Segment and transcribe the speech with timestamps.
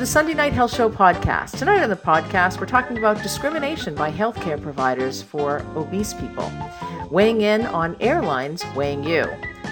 [0.00, 1.58] the Sunday Night Health Show podcast.
[1.58, 6.50] Tonight on the podcast, we're talking about discrimination by healthcare providers for obese people.
[7.10, 9.26] Weighing in on airlines weighing you.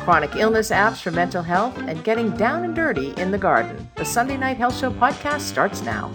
[0.05, 3.91] Chronic illness apps for mental health and getting down and dirty in the garden.
[3.97, 6.13] The Sunday Night Health Show podcast starts now.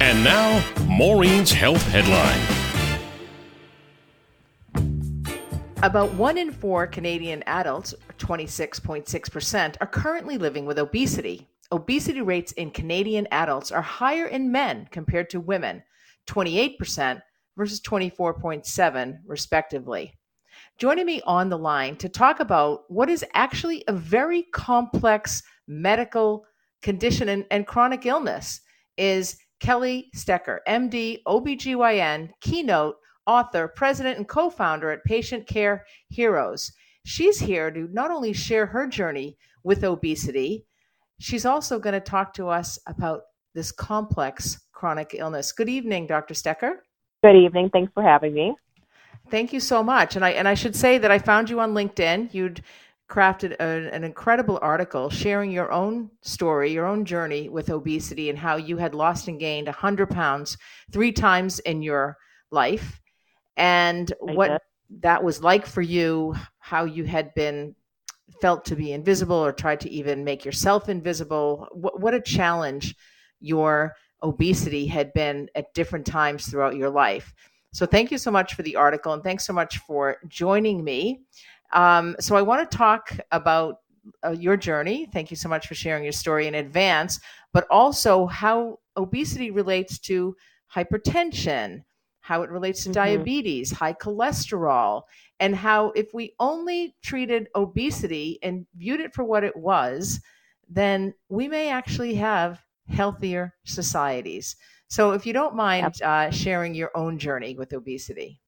[0.00, 2.58] And now, Maureen's Health Headline.
[5.82, 11.46] About one in four Canadian adults, 26.6%, are currently living with obesity.
[11.72, 15.82] Obesity rates in Canadian adults are higher in men compared to women,
[16.26, 17.20] 28%
[17.56, 20.14] versus 24.7 respectively.
[20.78, 26.44] Joining me on the line to talk about what is actually a very complex medical
[26.82, 28.60] condition and, and chronic illness
[28.96, 36.72] is Kellie Stecker, MD, OBGYN, keynote, author, president, and co founder at Patient Care Heroes.
[37.08, 40.66] She's here to not only share her journey with obesity,
[41.18, 43.22] she's also going to talk to us about
[43.54, 45.50] this complex chronic illness.
[45.52, 46.34] Good evening, Dr.
[46.34, 46.72] Stecker.
[47.24, 47.70] Good evening.
[47.70, 48.54] Thanks for having me.
[49.30, 50.16] Thank you so much.
[50.16, 52.34] And I and I should say that I found you on LinkedIn.
[52.34, 52.62] You'd
[53.08, 58.38] crafted a, an incredible article sharing your own story, your own journey with obesity, and
[58.38, 60.58] how you had lost and gained 100 pounds
[60.92, 62.18] three times in your
[62.50, 63.00] life,
[63.56, 64.60] and I what did.
[65.04, 66.34] that was like for you,
[66.68, 67.74] how you had been
[68.42, 71.66] felt to be invisible or tried to even make yourself invisible.
[71.72, 72.94] What, what a challenge
[73.40, 77.32] your obesity had been at different times throughout your life.
[77.72, 81.20] So, thank you so much for the article and thanks so much for joining me.
[81.72, 83.76] Um, so, I want to talk about
[84.26, 85.08] uh, your journey.
[85.12, 87.20] Thank you so much for sharing your story in advance,
[87.54, 90.34] but also how obesity relates to
[90.74, 91.82] hypertension,
[92.20, 92.94] how it relates to Mhm.
[92.94, 95.02] diabetes, high cholesterol,
[95.40, 100.20] and how if we only treated obesity and viewed it for what it was,
[100.68, 104.56] then we may actually have healthier societies.
[104.88, 108.40] So, if you don't mind uh, sharing your own journey with obesity.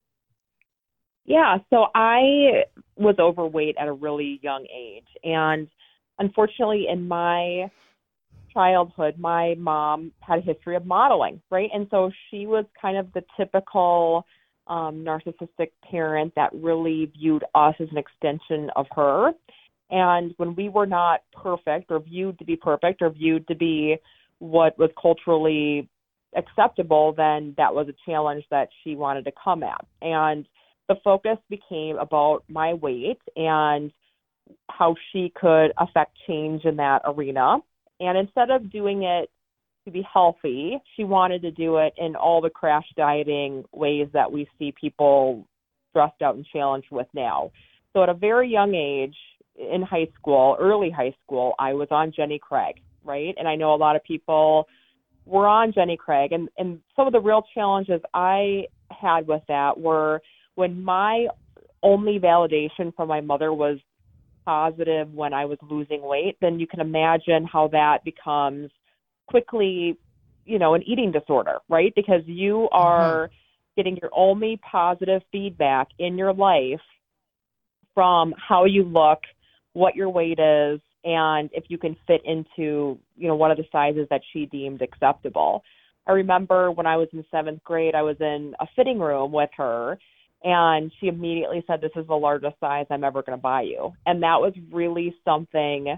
[1.26, 2.64] Yeah, so I
[2.96, 5.06] was overweight at a really young age.
[5.22, 5.68] And
[6.18, 7.70] unfortunately, in my
[8.52, 11.70] childhood, my mom had a history of modeling, right?
[11.72, 14.24] And so she was kind of the typical
[14.70, 19.32] um, narcissistic parent that really viewed us as an extension of her.
[19.90, 23.96] And when we were not perfect or viewed to be perfect or viewed to be
[24.38, 25.88] what was culturally
[26.36, 29.84] acceptable, then that was a challenge that she wanted to come at.
[30.00, 30.46] And
[30.88, 33.92] the focus became about my weight and
[34.68, 37.58] how she could affect change in that arena.
[37.98, 39.28] And instead of doing it
[39.84, 44.30] to be healthy, she wanted to do it in all the crash dieting ways that
[44.30, 45.46] we see people
[45.90, 47.50] stressed out and challenged with now.
[47.92, 49.16] So at a very young age,
[49.56, 53.34] in high school, early high school, I was on Jenny Craig, right?
[53.38, 54.66] And I know a lot of people
[55.26, 59.78] were on Jenny Craig and, and some of the real challenges I had with that
[59.78, 60.22] were
[60.54, 61.26] when my
[61.82, 63.78] only validation from my mother was
[64.44, 68.70] positive when I was losing weight, then you can imagine how that becomes
[69.30, 69.96] quickly,
[70.44, 71.92] you know, an eating disorder, right?
[71.94, 73.32] Because you are mm-hmm.
[73.76, 76.80] getting your only positive feedback in your life
[77.94, 79.20] from how you look,
[79.72, 83.64] what your weight is, and if you can fit into, you know, one of the
[83.72, 85.62] sizes that she deemed acceptable.
[86.06, 89.50] I remember when I was in seventh grade, I was in a fitting room with
[89.56, 89.98] her,
[90.42, 93.92] and she immediately said, This is the largest size I'm ever going to buy you.
[94.06, 95.96] And that was really something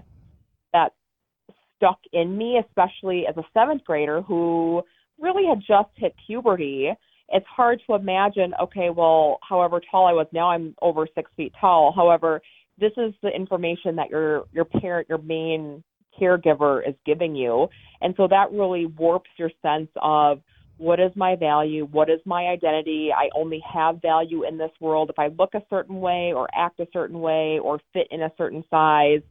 [1.83, 4.81] stuck in me, especially as a seventh grader who
[5.19, 6.91] really had just hit puberty.
[7.29, 11.53] It's hard to imagine, okay, well, however tall I was now, I'm over six feet
[11.59, 11.91] tall.
[11.95, 12.41] However,
[12.79, 15.83] this is the information that your your parent, your main
[16.19, 17.67] caregiver is giving you.
[18.01, 20.41] And so that really warps your sense of
[20.77, 21.85] what is my value?
[21.85, 23.09] What is my identity?
[23.15, 26.79] I only have value in this world if I look a certain way or act
[26.79, 29.21] a certain way or fit in a certain size.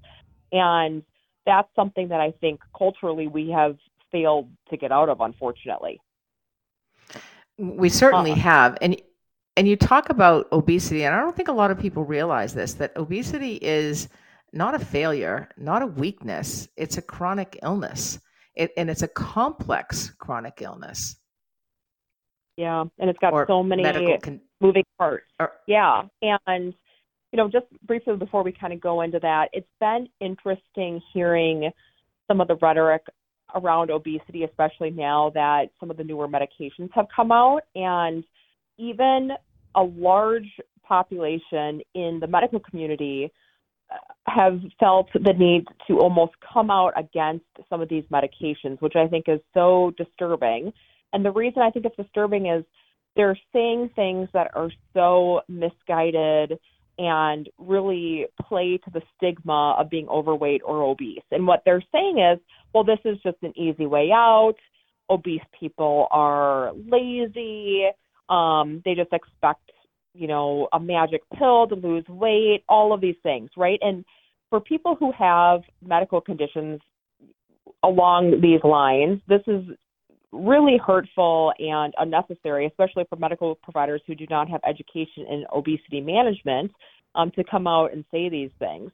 [0.53, 1.03] And
[1.47, 3.77] that's something that I think culturally we have
[4.11, 6.00] failed to get out of, unfortunately.
[7.59, 8.79] We certainly Uh, have.
[8.81, 9.00] And
[9.56, 12.73] and you talk about obesity, and I don't think a lot of people realize this
[12.75, 14.09] that obesity is
[14.55, 16.69] not a failure, not a weakness.
[16.77, 18.19] It's a chronic illness.
[18.55, 21.19] It, and it's a complex chronic illness.
[22.56, 25.27] Yeah, and it's got or so many medical con- moving parts.
[25.41, 26.03] or- Yeah,
[26.47, 26.75] and
[27.32, 31.70] you know, just briefly before we kind of go into that, it's been interesting hearing
[32.29, 33.02] some of the rhetoric
[33.55, 38.23] around obesity, especially now that some of the newer medications have come out, and
[38.79, 39.31] even
[39.75, 40.49] a large
[40.87, 43.31] population in the medical community
[43.90, 43.96] uh,
[44.26, 49.06] have felt the need to almost come out against some of these medications, which I
[49.06, 50.73] think is so disturbing.
[51.14, 52.64] And the reason I think it's disturbing is
[53.17, 56.58] they're saying things that are so misguided
[56.99, 61.23] and really play to the stigma of being overweight or obese.
[61.31, 62.39] And what they're saying is,
[62.75, 64.55] well, this is just an easy way out.
[65.11, 67.87] Obese people are lazy.
[68.29, 69.71] Um, they just expect,
[70.15, 73.79] you know, a magic pill to lose weight, all of these things, right?
[73.83, 74.05] And
[74.50, 76.81] for people who have medical conditions
[77.83, 79.65] along these lines, this is
[80.32, 86.00] really hurtful and unnecessary, especially for medical providers who do not have education in obesity
[86.00, 86.73] management,
[87.14, 88.90] um, to come out and say these things.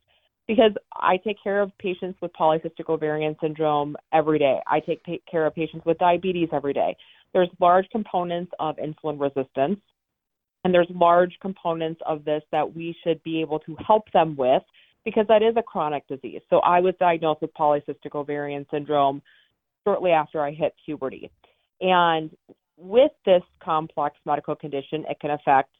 [0.46, 4.58] Because I take care of patients with polycystic ovarian syndrome every day.
[4.66, 6.96] I take care of patients with diabetes every day.
[7.34, 9.78] There's large components of insulin resistance,
[10.64, 14.62] and there's large components of this that we should be able to help them with
[15.04, 16.40] because that is a chronic disease.
[16.50, 19.22] So I was diagnosed with polycystic ovarian syndrome
[19.84, 21.30] shortly after I hit puberty.
[21.80, 22.30] And
[22.76, 25.70] with this complex medical condition, it can affect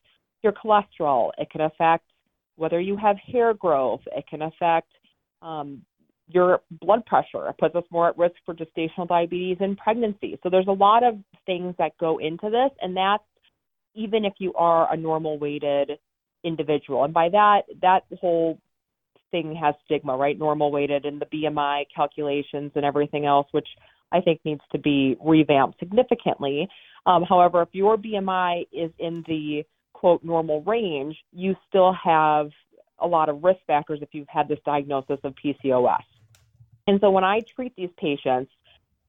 [0.43, 2.05] your cholesterol, it can affect
[2.56, 4.89] whether you have hair growth, it can affect
[5.43, 5.83] um,
[6.29, 7.49] your blood pressure.
[7.49, 10.39] It puts us more at risk for gestational diabetes and pregnancy.
[10.43, 13.23] So there's a lot of things that go into this, and that's
[13.95, 15.93] even if you are a normal weighted
[16.45, 17.05] individual.
[17.05, 18.59] And by that, that whole
[19.30, 20.38] thing has stigma, right?
[20.38, 23.69] Normal weighted and the BMI calculations and everything else, which
[24.12, 26.69] I think needs to be revamped significantly.
[27.06, 32.50] Um, however, if your BMI is in the quote normal range, you still have
[33.00, 36.02] a lot of risk factors if you've had this diagnosis of PCOS.
[36.86, 38.50] And so when I treat these patients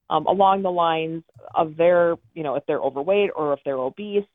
[0.09, 1.23] um, along the lines
[1.55, 4.25] of their, you know, if they're overweight or if they're obese,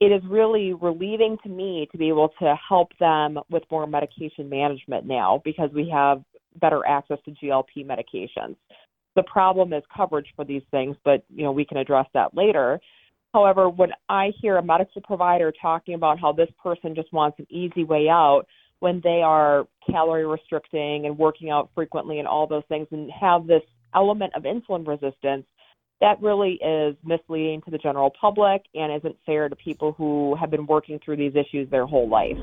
[0.00, 4.48] it is really relieving to me to be able to help them with more medication
[4.48, 6.22] management now because we have
[6.60, 8.56] better access to GLP medications.
[9.16, 12.80] The problem is coverage for these things, but you know we can address that later.
[13.32, 17.46] However, when I hear a medical provider talking about how this person just wants an
[17.50, 18.44] easy way out
[18.80, 23.46] when they are calorie restricting and working out frequently and all those things and have
[23.46, 23.62] this
[23.94, 25.46] element of insulin resistance,
[26.04, 30.50] that really is misleading to the general public and isn't fair to people who have
[30.50, 32.36] been working through these issues their whole life.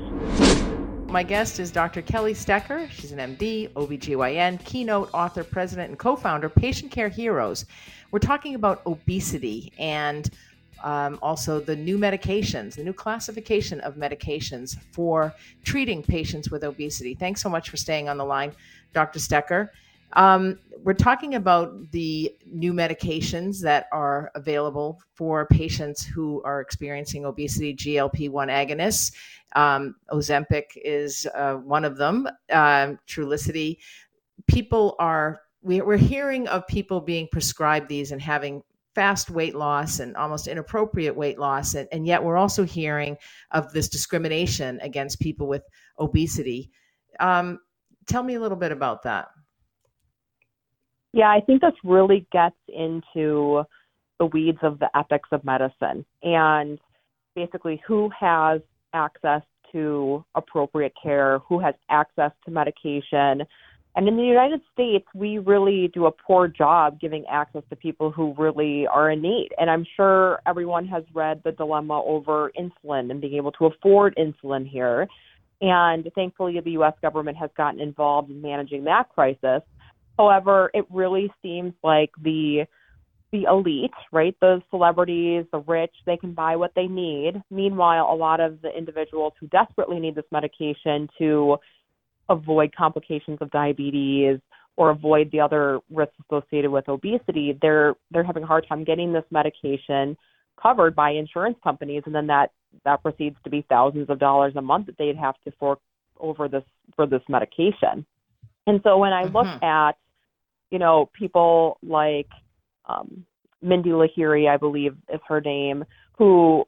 [1.06, 2.02] My guest is Dr.
[2.02, 2.90] Kellie Stecker.
[2.90, 7.64] She's an MD, OBGYN, keynote author, president, and co founder, Patient Care Heroes.
[8.10, 10.28] We're talking about obesity and
[10.82, 15.32] um, also the new medications, the new classification of medications for
[15.62, 17.14] treating patients with obesity.
[17.14, 18.50] Thanks so much for staying on the line,
[18.92, 19.20] Dr.
[19.20, 19.68] Stecker.
[20.14, 27.24] Um, we're talking about the new medications that are available for patients who are experiencing
[27.24, 29.12] obesity, GLP 1 agonists.
[29.54, 33.78] Um, Ozempic is uh, one of them, uh, Trulicity.
[34.48, 38.62] People are, we, we're hearing of people being prescribed these and having
[38.94, 41.74] fast weight loss and almost inappropriate weight loss.
[41.74, 43.16] And, and yet we're also hearing
[43.52, 45.62] of this discrimination against people with
[45.98, 46.70] obesity.
[47.20, 47.60] Um,
[48.06, 49.28] tell me a little bit about that.
[51.12, 53.64] Yeah, I think this really gets into
[54.18, 56.78] the weeds of the ethics of medicine and
[57.34, 58.60] basically who has
[58.94, 59.42] access
[59.72, 63.46] to appropriate care, who has access to medication.
[63.94, 68.10] And in the United States, we really do a poor job giving access to people
[68.10, 69.50] who really are in need.
[69.58, 74.14] And I'm sure everyone has read the dilemma over insulin and being able to afford
[74.16, 75.08] insulin here.
[75.60, 76.94] And thankfully, the U.S.
[77.02, 79.62] government has gotten involved in managing that crisis.
[80.18, 82.66] However, it really seems like the
[83.32, 84.36] the elite, right?
[84.42, 87.42] Those celebrities, the rich, they can buy what they need.
[87.50, 91.56] Meanwhile, a lot of the individuals who desperately need this medication to
[92.28, 94.38] avoid complications of diabetes
[94.76, 99.12] or avoid the other risks associated with obesity, they're they're having a hard time getting
[99.12, 100.16] this medication
[100.60, 102.50] covered by insurance companies and then that
[102.84, 105.78] that proceeds to be thousands of dollars a month that they'd have to fork
[106.20, 106.64] over this
[106.96, 108.06] for this medication.
[108.66, 109.64] And so when I look mm-hmm.
[109.64, 109.96] at,
[110.70, 112.28] you know, people like
[112.88, 113.24] um,
[113.60, 115.84] Mindy Lahiri, I believe is her name,
[116.18, 116.64] who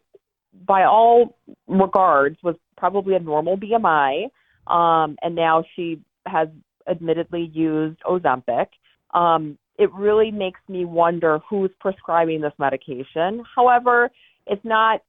[0.67, 1.37] by all
[1.67, 4.25] regards was probably a normal BMI,
[4.67, 6.49] um, and now she has
[6.89, 8.67] admittedly used Ozempic.
[9.13, 13.43] Um, it really makes me wonder who's prescribing this medication.
[13.55, 14.11] However,
[14.47, 15.03] it's not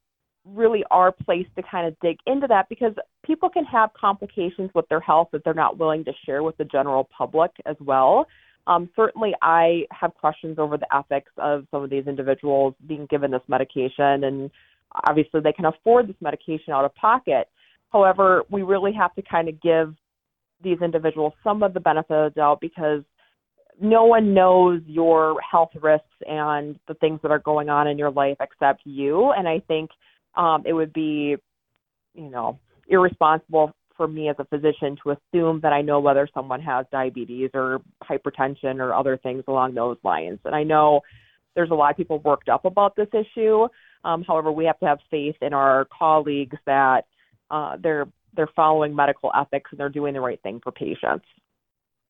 [0.46, 2.94] really our place to kind of dig into that because
[3.26, 6.66] people can have complications with their health that they're not willing to share with the
[6.66, 8.28] general public as well.
[8.68, 13.32] Um, certainly, I have questions over the ethics of some of these individuals being given
[13.32, 14.50] this medication, and
[15.08, 17.48] obviously, they can afford this medication out of pocket.
[17.92, 19.94] However, we really have to kind of give
[20.64, 23.04] these individuals some of the benefit of the doubt because
[23.80, 28.12] no one knows your health risks and the things that are going on in your
[28.12, 29.32] life except you.
[29.32, 29.92] And I think
[30.38, 31.36] um, it would be,
[32.14, 36.62] you know, irresponsible for me as a physician to assume that I know whether someone
[36.62, 40.40] has diabetes or hypertension or other things along those lines.
[40.46, 41.02] And I know
[41.56, 43.68] there's a lot of people worked up about this issue.
[44.04, 47.06] Um, however, we have to have faith in our colleagues that
[47.50, 51.26] uh, they're they're following medical ethics and they're doing the right thing for patients.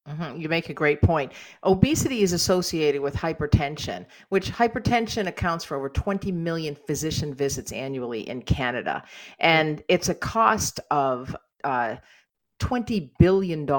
[0.08, 0.40] Mm-hmm.
[0.40, 1.32] You make a great point.
[1.64, 8.28] Obesity is associated with hypertension, which hypertension accounts for over 20 million physician visits annually
[8.30, 9.04] in Canada.
[9.40, 11.96] And it's a cost of uh,
[12.60, 13.70] $20 billion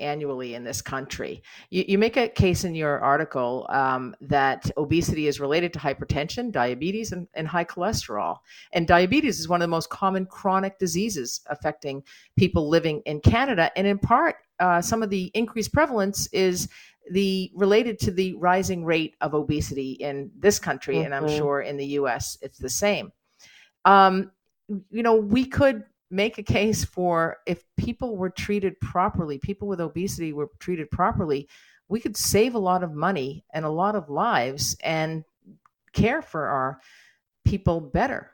[0.00, 1.42] annually in this country.
[1.70, 6.50] You, you, make a case in your article um, that obesity is related to hypertension,
[6.50, 8.38] diabetes, and, and, high cholesterol.
[8.72, 12.02] And diabetes is one of the most common chronic diseases affecting
[12.36, 13.70] people living in Canada.
[13.76, 16.68] And in part, uh, some of the increased prevalence is
[17.10, 20.96] the related to the rising rate of obesity in this country.
[20.96, 21.04] Mm-hmm.
[21.04, 21.38] And I'm mm-hmm.
[21.38, 23.12] sure in the US it's the same.
[23.84, 24.32] Um,
[24.90, 29.80] you know, we could make a case for if people were treated properly, people with
[29.80, 31.48] obesity were treated properly,
[31.88, 35.24] we could save a lot of money and a lot of lives and
[35.92, 36.80] care for our
[37.44, 38.32] people better.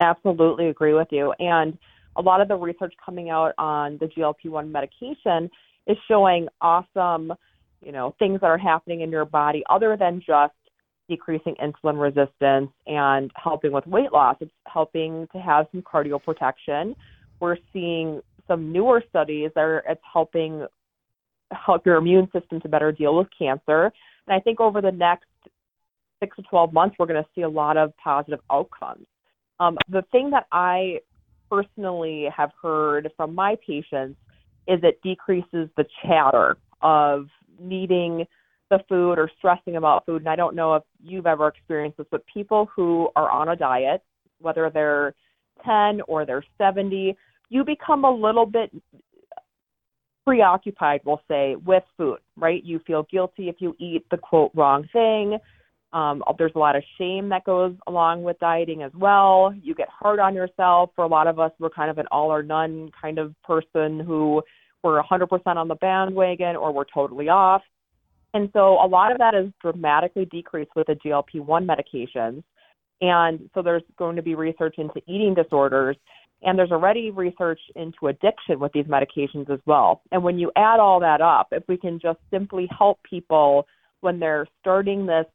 [0.00, 1.32] Absolutely agree with you.
[1.38, 1.76] And
[2.16, 5.50] a lot of the research coming out on the GLP-1 medication
[5.86, 7.32] is showing awesome,
[7.80, 10.52] you know, things that are happening in your body other than just
[11.08, 14.36] decreasing insulin resistance and helping with weight loss.
[14.40, 16.94] It's helping to have some cardio protection.
[17.40, 20.66] We're seeing some newer studies that are it's helping
[21.52, 23.92] help your immune system to better deal with cancer.
[24.26, 25.26] And I think over the next
[26.20, 29.06] six to 12 months, we're going to see a lot of positive outcomes.
[29.60, 31.00] Um, the thing that I
[31.50, 34.18] personally have heard from my patients
[34.66, 37.26] is it decreases the chatter of
[37.58, 38.26] needing
[38.70, 40.22] the food or stressing about food.
[40.22, 43.56] And I don't know if you've ever experienced this, but people who are on a
[43.56, 44.02] diet,
[44.40, 45.14] whether they're
[45.64, 47.16] 10 or they're 70,
[47.48, 48.70] you become a little bit
[50.26, 52.62] preoccupied, we'll say, with food, right?
[52.62, 55.38] You feel guilty if you eat the quote wrong thing.
[55.94, 59.54] Um, there's a lot of shame that goes along with dieting as well.
[59.62, 60.90] You get hard on yourself.
[60.94, 63.98] For a lot of us, we're kind of an all or none kind of person
[63.98, 64.42] who
[64.82, 67.62] we're 100% on the bandwagon or we're totally off.
[68.34, 72.42] And so a lot of that is dramatically decreased with the GLP 1 medications.
[73.00, 75.96] And so there's going to be research into eating disorders,
[76.42, 80.02] and there's already research into addiction with these medications as well.
[80.12, 83.66] And when you add all that up, if we can just simply help people
[84.00, 85.26] when they're starting this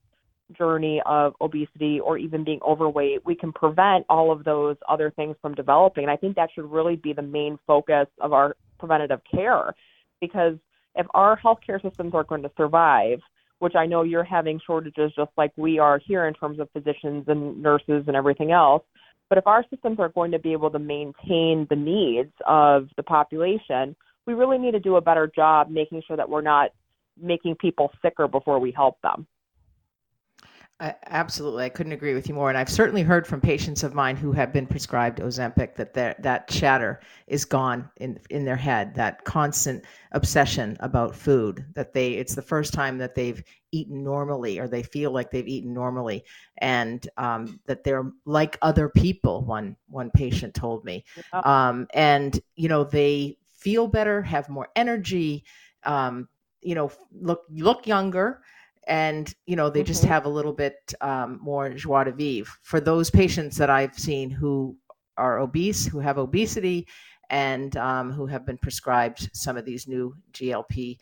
[0.58, 5.36] journey of obesity or even being overweight, we can prevent all of those other things
[5.42, 6.04] from developing.
[6.04, 9.74] And I think that should really be the main focus of our preventative care
[10.22, 10.56] because
[10.96, 13.20] if our healthcare systems are going to survive,
[13.60, 17.26] which I know you're having shortages just like we are here in terms of physicians
[17.28, 18.84] and nurses and everything else,
[19.30, 23.04] but if our systems are going to be able to maintain the needs of the
[23.04, 23.96] population,
[24.28, 26.72] we really need to do a better job making sure that we're not
[27.20, 29.26] making people sicker before we help them.
[30.80, 32.50] I, absolutely, I couldn't agree with you more.
[32.50, 36.48] And I've certainly heard from patients of mine who have been prescribed Ozempic that that
[36.48, 38.96] chatter is gone in in their head.
[38.96, 41.64] That constant obsession about food.
[41.76, 45.48] That they it's the first time that they've eaten normally, or they feel like they've
[45.48, 46.26] eaten normally,
[46.58, 49.46] and um, that they're like other people.
[49.46, 55.46] One one patient told me, um, and you know they feel better, have more energy,
[55.84, 56.28] um,
[56.62, 58.42] you know, look look younger
[58.88, 59.88] and you know they mm-hmm.
[59.88, 62.52] just have a little bit um, more joie de vivre.
[62.62, 64.76] For those patients that i've seen who
[65.18, 66.88] are obese who have obesity
[67.30, 70.98] and um, who have been prescribed some of these new glp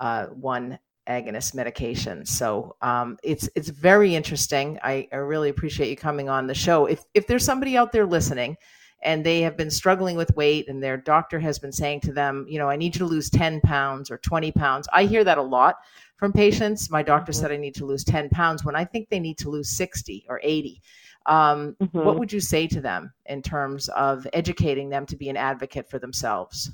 [0.00, 0.78] uh, 1
[1.08, 4.78] agonist medications so um, it's it's very interesting.
[4.82, 6.86] I, I really appreciate you coming on the show.
[6.86, 8.56] If if there's somebody out there listening
[9.04, 12.44] and they have been struggling with weight and their doctor has been saying to them
[12.48, 15.38] you know i need you to lose 10 pounds or 20 pounds i hear that
[15.38, 15.76] a lot
[16.24, 16.90] from patients.
[16.90, 17.40] My doctor mm-hmm.
[17.40, 20.24] said I need to lose 10 pounds when I think they need to lose 60
[20.28, 20.80] or 80.
[21.26, 21.98] Um, mm-hmm.
[21.98, 25.88] What would you say to them in terms of educating them to be an advocate
[25.88, 26.70] for themselves?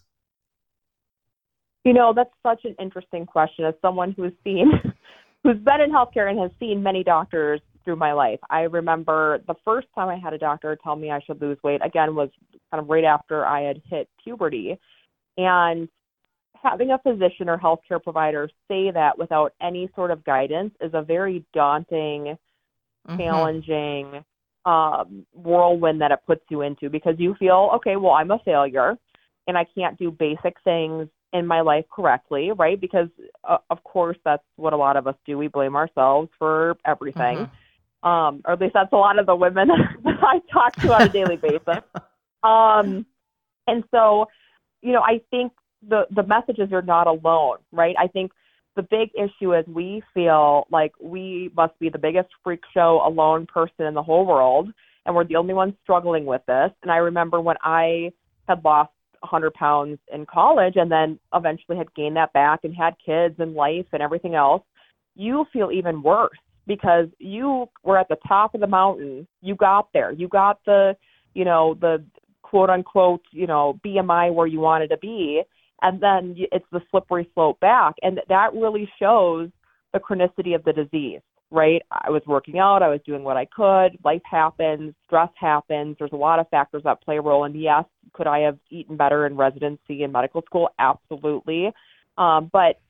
[1.84, 3.64] You know, that's such an interesting question.
[3.64, 4.70] As someone who's seen,
[5.42, 9.54] who's been in healthcare and has seen many doctors through my life, I remember the
[9.64, 12.30] first time I had a doctor tell me I should lose weight, again, was
[12.70, 14.78] kind of right after I had hit puberty.
[15.37, 15.88] And
[16.62, 21.02] having a physician or healthcare provider say that without any sort of guidance is a
[21.02, 22.37] very daunting,
[23.08, 23.18] mm-hmm.
[23.18, 24.25] challenging
[24.66, 28.96] um, whirlwind that it puts you into because you feel, okay, well, I'm a failure
[29.46, 32.80] and I can't do basic things in my life correctly, right?
[32.80, 33.08] Because
[33.44, 35.38] uh, of course that's what a lot of us do.
[35.38, 37.38] We blame ourselves for everything.
[37.38, 37.54] Mm-hmm.
[38.02, 39.69] Um, or at least that's a lot of the women
[40.04, 41.85] that I talk to on a daily basis.
[42.42, 43.04] Um,
[43.66, 44.26] and so,
[44.80, 45.52] you know, I think
[45.87, 47.95] the the message is you're not alone, right?
[47.99, 48.33] I think
[48.76, 53.47] the big issue is we feel like we must be the biggest freak show alone
[53.47, 54.71] person in the whole world
[55.07, 56.71] and we're the only ones struggling with this.
[56.83, 58.12] And I remember when I
[58.49, 62.95] had lost 100 pounds in college and then eventually had gained that back and had
[63.04, 64.62] kids and life and everything else,
[65.14, 66.30] you feel even worse
[66.67, 69.26] because you were at the top of the mountain.
[69.40, 70.12] You got there.
[70.12, 70.97] You got the,
[71.35, 72.05] you know, the
[72.43, 75.43] quote unquote, you know, BMI where you wanted to be.
[75.83, 77.95] And then it's the slippery slope back.
[78.02, 79.49] And that really shows
[79.93, 81.83] the chronicity of the disease right?
[81.90, 83.99] I was working out, I was doing what I could.
[84.05, 85.97] Life happens, stress happens.
[85.99, 87.45] There's a lot of factors that play a role.
[87.45, 90.71] And yes, could I have eaten better in residency and medical school?
[90.79, 91.73] Absolutely.
[92.17, 92.81] Um, but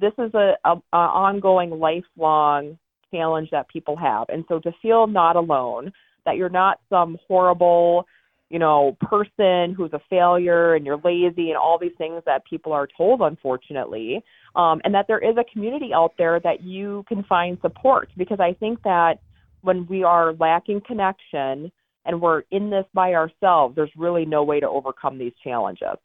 [0.00, 2.78] this is a, a, a ongoing, lifelong
[3.12, 4.28] challenge that people have.
[4.28, 5.92] And so to feel not alone,
[6.26, 8.06] that you're not some horrible,
[8.50, 12.72] you know, person who's a failure and you're lazy and all these things that people
[12.72, 14.22] are told, unfortunately,
[14.56, 18.08] um, and that there is a community out there that you can find support.
[18.16, 19.20] Because I think that
[19.62, 21.70] when we are lacking connection
[22.04, 25.96] and we're in this by ourselves, there's really no way to overcome these challenges.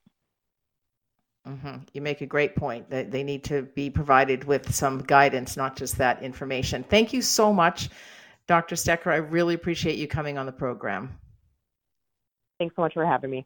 [1.47, 1.75] Mm-hmm.
[1.93, 5.75] You make a great point that they need to be provided with some guidance, not
[5.75, 6.83] just that information.
[6.83, 7.89] Thank you so much,
[8.47, 8.75] Dr.
[8.75, 9.11] Stecker.
[9.11, 11.17] I really appreciate you coming on the program.
[12.59, 13.45] Thanks so much for having me.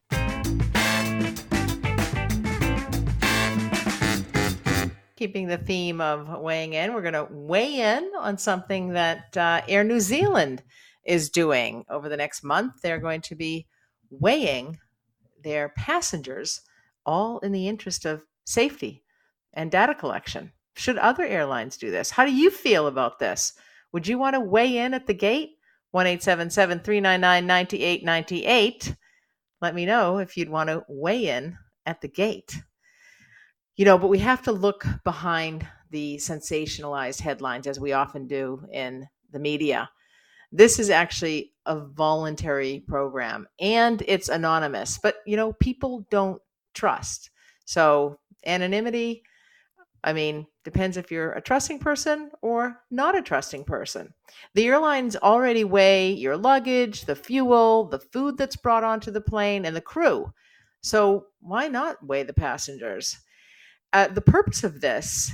[5.19, 9.61] keeping the theme of weighing in, we're going to weigh in on something that uh,
[9.67, 10.63] Air New Zealand
[11.05, 12.75] is doing over the next month.
[12.81, 13.67] They're going to be
[14.09, 14.79] weighing
[15.43, 16.61] their passengers,
[17.05, 19.03] all in the interest of safety
[19.53, 20.51] and data collection.
[20.75, 22.09] Should other airlines do this?
[22.09, 23.53] How do you feel about this?
[23.91, 25.51] Would you want to weigh in at the gate?
[25.91, 28.95] 1 399 9898.
[29.62, 32.62] Let me know if you'd want to weigh in at the gate
[33.79, 38.62] you know, but we have to look behind the sensationalized headlines as we often do
[38.73, 39.89] in the media.
[40.51, 46.41] This is actually a voluntary program and it's anonymous, but you know, people don't
[46.73, 47.29] trust.
[47.65, 49.23] So, anonymity,
[50.03, 54.13] I mean, depends if you're a trusting person or not a trusting person.
[54.55, 59.65] The airlines already weigh your luggage, the fuel, the food that's brought onto the plane,
[59.65, 60.32] and the crew.
[60.82, 63.17] So, why not weigh the passengers?
[63.91, 65.32] Uh, the purpose of this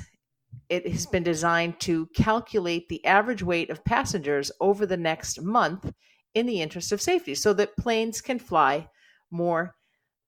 [0.69, 5.93] it has been designed to calculate the average weight of passengers over the next month
[6.33, 8.87] in the interest of safety so that planes can fly
[9.31, 9.75] more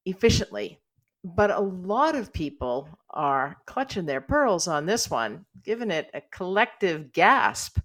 [0.05, 0.79] efficiently.
[1.35, 6.21] But a lot of people are clutching their pearls on this one, giving it a
[6.31, 7.79] collective gasp.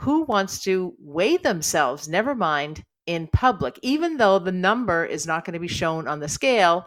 [0.00, 5.46] Who wants to weigh themselves, never mind in public, even though the number is not
[5.46, 6.86] going to be shown on the scale,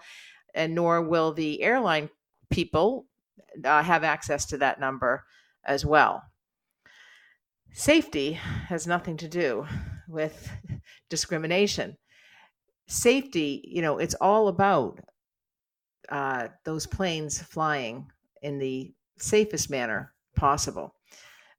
[0.54, 2.10] and nor will the airline
[2.52, 3.08] people
[3.66, 5.24] uh, have access to that number
[5.64, 6.22] as well.
[7.74, 9.66] Safety has nothing to do
[10.08, 10.52] with
[11.10, 11.98] discrimination.
[12.88, 15.00] Safety, you know, it's all about
[16.12, 20.96] uh, those planes flying in the safest manner possible.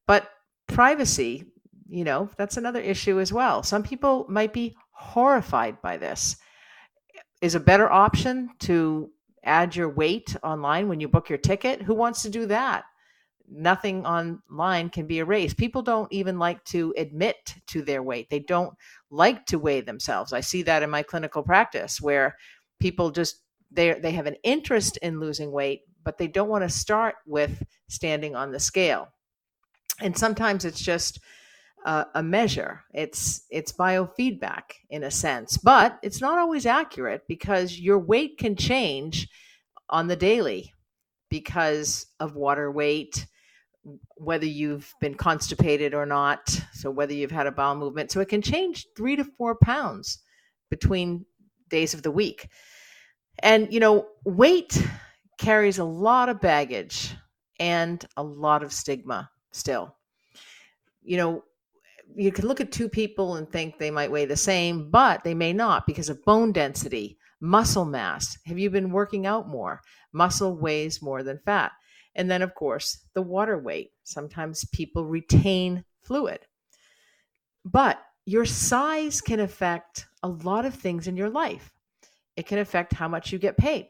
[0.07, 0.29] But
[0.67, 1.45] privacy,
[1.89, 3.63] you know, that's another issue as well.
[3.63, 6.37] Some people might be horrified by this.
[7.41, 9.11] Is a better option to
[9.45, 11.83] add your weight online when you book your ticket.
[11.83, 12.85] Who wants to do that?
[13.49, 15.57] Nothing online can be erased.
[15.57, 18.29] People don't even like to admit to their weight.
[18.31, 18.75] They don't
[19.11, 20.33] like to weigh themselves.
[20.33, 22.37] I see that in my clinical practice where
[22.79, 26.71] people just they they have an interest in losing weight, but they don't want to
[26.71, 29.09] start with standing on the scale.
[30.01, 31.21] And sometimes it's just
[31.85, 32.85] uh, a measure.
[32.93, 38.57] It's it's biofeedback in a sense, but it's not always accurate because your weight can
[38.57, 39.29] change
[39.89, 40.73] on the daily
[41.31, 43.27] because of water weight,
[44.17, 48.11] whether you've been constipated or not, so whether you've had a bowel movement.
[48.11, 50.19] So it can change three to four pounds
[50.71, 51.25] between
[51.69, 52.49] days of the week.
[53.43, 54.87] And you know, weight
[55.39, 57.15] carries a lot of baggage
[57.59, 59.95] and a lot of stigma still.
[61.03, 61.45] You know,
[62.15, 65.35] you can look at two people and think they might weigh the same, but they
[65.35, 68.37] may not because of bone density, muscle mass.
[68.47, 69.81] Have you been working out more?
[70.13, 71.73] Muscle weighs more than fat.
[72.17, 73.93] And then, of course, the water weight.
[74.03, 76.41] Sometimes people retain fluid.
[77.65, 81.73] But your size can affect a lot of things in your life.
[82.41, 83.89] It can affect how much you get paid.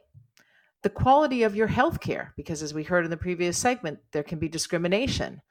[0.83, 4.23] the quality of your health care, because as we heard in the previous segment, there
[4.23, 5.43] can be discrimination.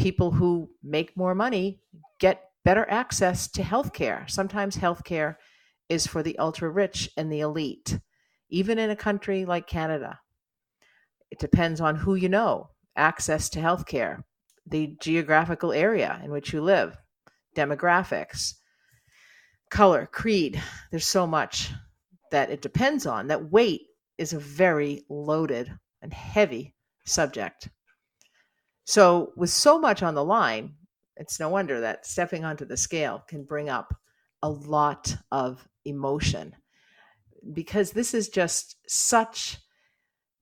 [0.00, 1.80] People who make more money
[2.20, 4.24] get better access to health care.
[4.28, 5.38] Sometimes health care
[5.88, 7.98] is for the ultra rich and the elite,
[8.50, 10.20] even in a country like Canada.
[11.30, 14.24] It depends on who you know, access to health care,
[14.66, 16.96] the geographical area in which you live,
[17.56, 18.54] demographics,
[19.70, 20.62] color, creed.
[20.90, 21.70] There's so much
[22.30, 23.28] that it depends on.
[23.28, 23.82] That weight
[24.18, 27.68] is a very loaded and heavy subject.
[28.84, 30.74] So, with so much on the line,
[31.16, 33.94] it's no wonder that stepping onto the scale can bring up
[34.42, 36.54] a lot of emotion
[37.52, 39.58] because this is just such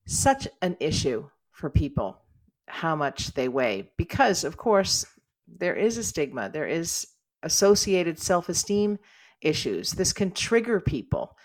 [0.07, 2.20] such an issue for people
[2.66, 5.07] how much they weigh because of course
[5.47, 7.07] there is a stigma there is
[7.42, 8.99] associated self-esteem
[9.40, 11.37] issues this can trigger people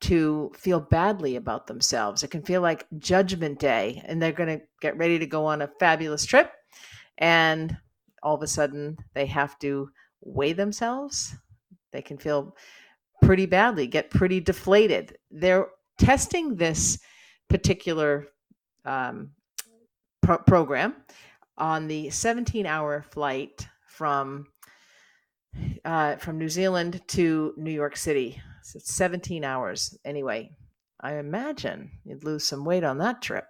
[0.00, 2.22] to feel badly about themselves.
[2.22, 5.62] It can feel like judgment day and they're going to get ready to go on
[5.62, 6.52] a fabulous trip
[7.18, 7.76] and
[8.22, 11.34] all of a sudden they have to weigh themselves.
[11.92, 12.54] They can feel
[13.22, 15.18] pretty badly get pretty deflated.
[15.30, 16.98] They're testing this
[17.48, 18.28] particular
[18.84, 19.30] um,
[20.22, 20.96] pro- program
[21.56, 24.46] on the 17 hour flight from
[25.84, 28.40] uh, from New Zealand to New York City.
[28.74, 30.50] It's 17 hours anyway.
[31.00, 33.46] I imagine you'd lose some weight on that trip.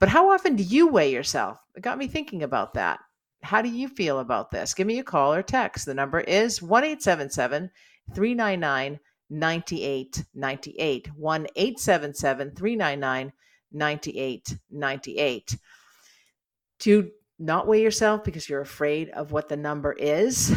[0.00, 1.58] But how often do you weigh yourself?
[1.76, 2.98] It got me thinking about that.
[3.42, 4.74] How do you feel about this?
[4.74, 5.86] Give me a call or text.
[5.86, 7.70] The number is 1 877
[8.14, 11.10] 399 9898.
[11.14, 13.32] 1 877 399
[13.72, 15.58] 9898.
[16.78, 20.54] Do not weigh yourself because you're afraid of what the number is.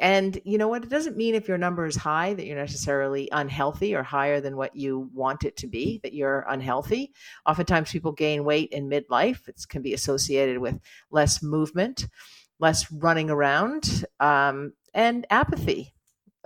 [0.00, 0.82] And you know what?
[0.82, 4.56] It doesn't mean if your number is high that you're necessarily unhealthy or higher than
[4.56, 7.12] what you want it to be, that you're unhealthy.
[7.46, 9.46] Oftentimes people gain weight in midlife.
[9.48, 12.08] It can be associated with less movement,
[12.58, 15.94] less running around, um, and apathy.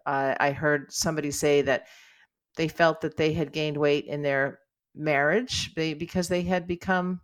[0.04, 1.86] Uh, I heard somebody say that
[2.56, 4.60] they felt that they had gained weight in their
[4.94, 7.20] marriage because they had become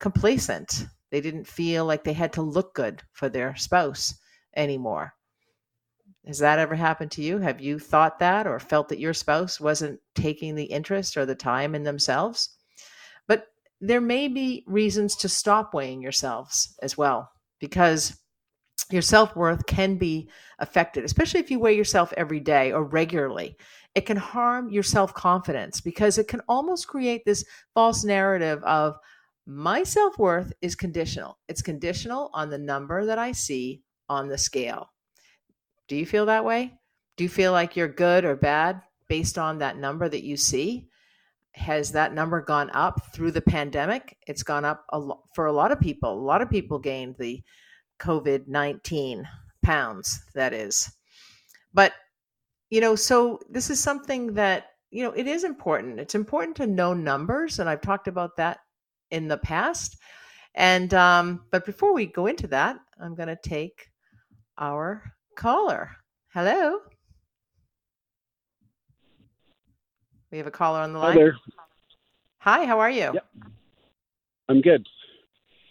[0.00, 0.86] complacent.
[1.10, 4.14] They didn't feel like they had to look good for their spouse
[4.56, 5.12] anymore.
[6.26, 7.38] Has that ever happened to you?
[7.38, 11.34] Have you thought that or felt that your spouse wasn't taking the interest or the
[11.34, 12.50] time in themselves?
[13.28, 13.46] But
[13.80, 18.18] there may be reasons to stop weighing yourselves as well because
[18.90, 23.56] your self worth can be affected, especially if you weigh yourself every day or regularly
[23.96, 28.94] it can harm your self confidence because it can almost create this false narrative of
[29.46, 31.38] my self worth is conditional.
[31.48, 34.90] It's conditional on the number that I see on the scale.
[35.88, 36.74] Do you feel that way?
[37.16, 40.88] Do you feel like you're good or bad based on that number that you see?
[41.52, 44.16] Has that number gone up through the pandemic?
[44.26, 45.00] It's gone up a
[45.34, 46.12] for a lot of people.
[46.12, 47.42] A lot of people gained the
[47.98, 49.26] COVID 19
[49.62, 50.92] pounds, that is.
[51.72, 51.94] But
[52.70, 56.00] you know, so this is something that, you know, it is important.
[56.00, 57.58] It's important to know numbers.
[57.58, 58.58] And I've talked about that
[59.10, 59.96] in the past.
[60.54, 63.88] And, um, but before we go into that, I'm going to take
[64.58, 65.02] our
[65.36, 65.90] caller.
[66.32, 66.80] Hello.
[70.32, 71.12] We have a caller on the line.
[71.12, 71.36] Hi there.
[72.38, 73.12] Hi, how are you?
[73.14, 73.26] Yep.
[74.48, 74.86] I'm good.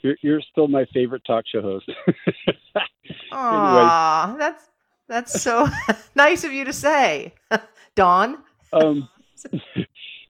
[0.02, 1.90] You're, you're still my favorite talk show host.
[3.32, 4.70] Aw, that's
[5.08, 5.68] that's so
[6.16, 7.34] nice of you to say,
[7.96, 8.38] Dawn.
[8.74, 9.08] um,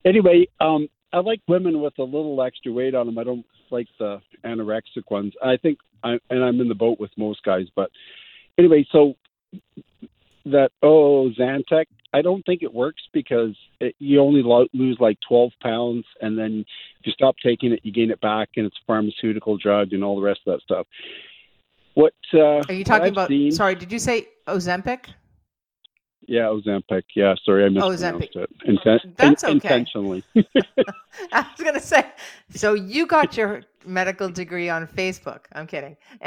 [0.04, 3.18] anyway, um, I like women with a little extra weight on them.
[3.18, 5.32] I don't like the anorexic ones.
[5.42, 7.66] I think, I, and I'm in the boat with most guys.
[7.74, 7.90] But
[8.58, 9.14] anyway, so
[10.46, 15.18] that oh Zantac, I don't think it works because it, you only lo- lose like
[15.28, 16.64] 12 pounds, and then
[17.00, 20.02] if you stop taking it, you gain it back, and it's a pharmaceutical drug and
[20.04, 20.86] all the rest of that stuff.
[21.94, 23.28] What uh, are you talking about?
[23.28, 25.06] Seen, sorry, did you say Ozempic?
[26.28, 27.04] Yeah, Ozempic.
[27.14, 28.36] Yeah, sorry, I mispronounced Ozempic.
[28.36, 28.50] it.
[28.68, 29.52] Inten- That's okay.
[29.54, 30.24] Intentionally.
[31.32, 32.04] I was going to say,
[32.50, 35.40] so you got your medical degree on Facebook.
[35.52, 35.96] I'm kidding.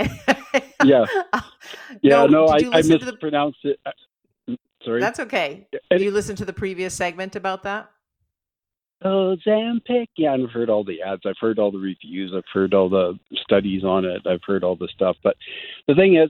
[0.84, 1.06] yeah.
[2.02, 3.80] Yeah, no, did I, I to the- mispronounced it.
[3.86, 3.92] Uh,
[4.86, 5.02] Sorry.
[5.02, 5.68] That's okay.
[5.92, 7.92] And- Did you listen to the previous segment about that?
[9.04, 10.08] Ozempic.
[10.18, 11.22] Yeah, I've heard all the ads.
[11.26, 12.34] I've heard all the reviews.
[12.36, 14.22] I've heard all the studies on it.
[14.26, 15.16] I've heard all the stuff.
[15.24, 15.36] But
[15.88, 16.30] the thing is,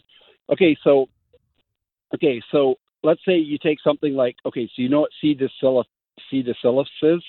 [0.51, 1.08] okay, so
[2.13, 5.33] okay, so let's say you take something like okay, so you know what C.
[5.33, 5.85] difficile
[6.29, 6.41] C.
[6.41, 7.23] difficile is?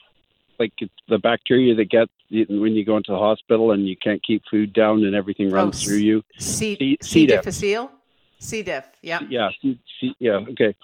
[0.59, 4.22] Like it's the bacteria that gets when you go into the hospital and you can't
[4.22, 6.22] keep food down and everything runs Oh, through you.
[6.38, 6.76] C.
[6.76, 7.11] C- C.
[7.11, 7.26] C.
[7.26, 7.90] difficile?
[8.38, 8.62] C.
[8.62, 8.85] diff.
[9.02, 9.20] Yeah.
[9.28, 10.74] Yeah, C, C, yeah, okay.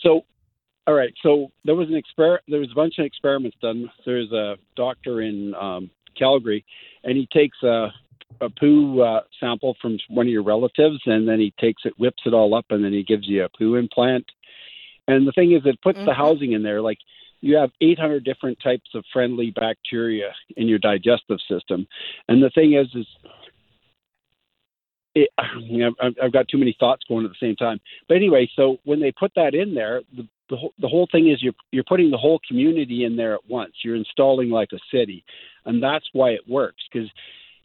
[0.00, 0.24] So
[0.86, 1.14] all right.
[1.22, 3.90] So there was an exper- There was a bunch of experiments done.
[4.04, 6.64] There's a doctor in um, Calgary,
[7.04, 7.88] and he takes a
[8.40, 12.22] a poo uh, sample from one of your relatives, and then he takes it, whips
[12.26, 14.24] it all up, and then he gives you a poo implant.
[15.06, 16.06] And the thing is, it puts mm-hmm.
[16.06, 16.80] the housing in there.
[16.80, 16.98] Like
[17.40, 21.86] you have 800 different types of friendly bacteria in your digestive system.
[22.28, 23.06] And the thing is, is
[25.14, 25.30] it,
[26.22, 27.80] I've got too many thoughts going at the same time.
[28.08, 31.30] But anyway, so when they put that in there, the the whole, the whole thing
[31.30, 33.72] is you're you're putting the whole community in there at once.
[33.82, 35.24] You're installing like a city,
[35.64, 37.08] and that's why it works because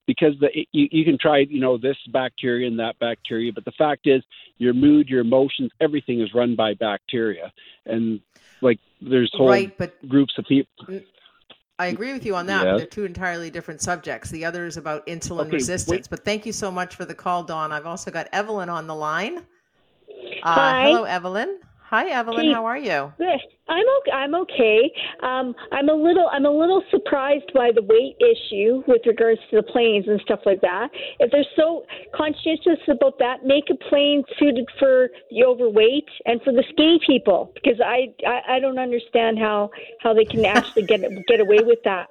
[0.09, 3.71] because the you, you can try you know this bacteria and that bacteria, but the
[3.73, 4.23] fact is
[4.57, 7.53] your mood, your emotions, everything is run by bacteria,
[7.85, 8.19] and
[8.59, 11.01] like there's whole right, but groups of people.
[11.77, 12.65] I agree with you on that.
[12.65, 12.77] Yes.
[12.77, 14.31] they're two entirely different subjects.
[14.31, 15.91] The other is about insulin okay, resistance.
[15.91, 16.09] Wait.
[16.09, 17.71] But thank you so much for the call, Dawn.
[17.71, 19.37] I've also got Evelyn on the line.
[19.37, 20.83] Uh, Hi.
[20.85, 21.59] Hello, Evelyn.
[21.89, 22.53] Hi, Evelyn.
[22.53, 23.11] How are you?
[23.67, 24.11] I'm okay.
[24.11, 24.91] I'm okay.
[25.23, 26.29] Um, I'm a little.
[26.31, 30.41] I'm a little surprised by the weight issue with regards to the planes and stuff
[30.45, 30.89] like that.
[31.19, 36.53] If they're so conscientious about that, make a plane suited for the overweight and for
[36.53, 37.51] the skinny people.
[37.55, 41.79] Because I, I, I don't understand how how they can actually get get away with
[41.85, 42.09] that.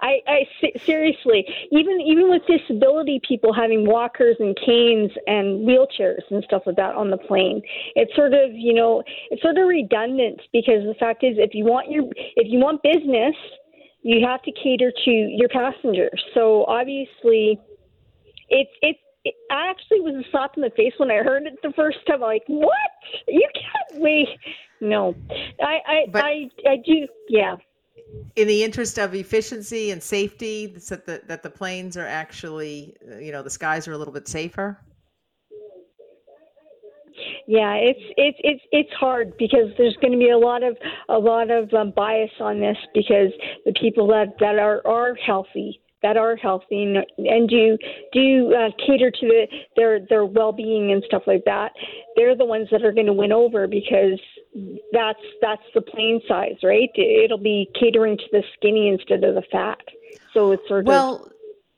[0.00, 6.42] I, I seriously, even even with disability people having walkers and canes and wheelchairs and
[6.44, 7.62] stuff like that on the plane,
[7.94, 11.64] it's sort of you know it's sort of redundant because the fact is if you
[11.64, 12.04] want your
[12.36, 13.34] if you want business,
[14.02, 16.22] you have to cater to your passengers.
[16.34, 17.60] So obviously,
[18.48, 21.54] it's it's it, I actually was a slap in the face when I heard it
[21.62, 22.16] the first time.
[22.16, 22.74] I'm like, what?
[23.28, 24.28] You can't wait.
[24.80, 25.14] No,
[25.62, 27.06] I I but, I, I do.
[27.28, 27.56] Yeah
[28.36, 33.32] in the interest of efficiency and safety, that the, that the planes are actually, you
[33.32, 34.78] know, the skies are a little bit safer?
[37.46, 40.76] Yeah, it's it's it's it's hard because there's going to be a lot of
[41.08, 43.30] a lot of um, bias on this because
[43.64, 47.78] the people that that are are healthy that are healthy and, and do
[48.12, 51.72] do uh, cater to the, their their well being and stuff like that.
[52.14, 54.20] They're the ones that are going to win over because
[54.92, 56.90] that's that's the plane size, right?
[56.94, 59.80] It'll be catering to the skinny instead of the fat.
[60.34, 61.32] So it's sort well, of.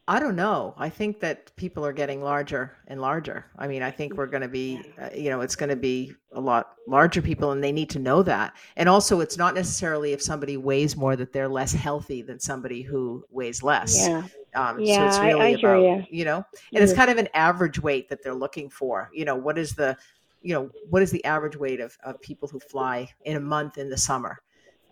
[0.08, 0.74] I don't know.
[0.78, 3.46] I think that people are getting larger and larger.
[3.58, 6.14] I mean, I think we're going to be, uh, you know, it's going to be
[6.32, 8.54] a lot larger people, and they need to know that.
[8.76, 12.82] And also, it's not necessarily if somebody weighs more that they're less healthy than somebody
[12.82, 14.06] who weighs less.
[14.06, 14.22] Yeah.
[14.54, 16.18] Um, yeah, so it's really I, I about, you.
[16.18, 16.82] you know, and yeah.
[16.82, 19.10] it's kind of an average weight that they're looking for.
[19.12, 19.98] You know, what is the
[20.40, 23.78] you know, what is the average weight of, of people who fly in a month
[23.78, 24.40] in the summer?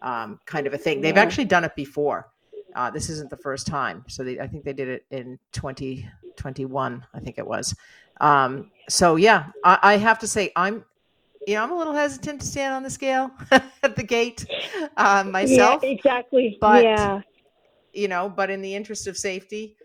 [0.03, 1.00] Um, kind of a thing.
[1.00, 1.22] They've yeah.
[1.22, 2.29] actually done it before.
[2.74, 4.04] Uh, this isn't the first time.
[4.08, 7.74] So they, I think they did it in 2021, I think it was.
[8.20, 10.84] Um, so yeah, I, I, have to say I'm,
[11.46, 14.46] you know, I'm a little hesitant to stand on the scale at the gate
[14.96, 15.82] uh, myself.
[15.82, 16.56] Yeah, exactly.
[16.60, 17.20] But, yeah.
[17.92, 19.76] you know, but in the interest of safety,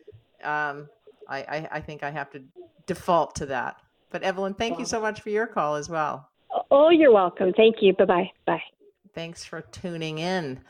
[0.43, 0.89] um,
[1.27, 2.43] I, I, I think I have to
[2.85, 3.77] default to that.
[4.11, 6.29] But Evelyn, thank you so much for your call as well.
[6.71, 7.53] Oh, you're welcome.
[7.53, 7.93] Thank you.
[7.93, 8.31] Bye-bye.
[8.45, 8.63] Bye.
[9.19, 10.61] Thanks for tuning in.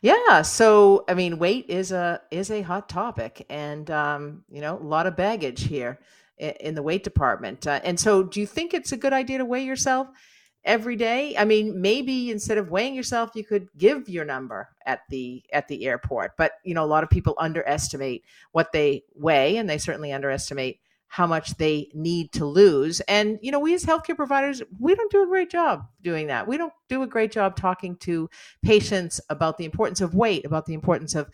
[0.00, 4.78] Yeah, so I mean, weight is a is a hot topic, and um, you know,
[4.78, 5.98] a lot of baggage here
[6.38, 7.66] in, the weight department.
[7.66, 10.08] Uh, and so, do you think it's a good idea to weigh yourself
[10.64, 11.36] every day?
[11.36, 15.68] I mean, maybe instead of weighing yourself, you could give your number at the at
[15.68, 16.34] the airport.
[16.38, 20.80] But you know, a lot of people underestimate what they weigh, and they certainly underestimate
[21.08, 23.00] how much they need to lose.
[23.00, 26.46] And, you know, we as healthcare providers, we don't do a great job doing that.
[26.46, 28.28] We don't do a great job talking to
[28.62, 31.30] patients about the importance of weight, about the importance of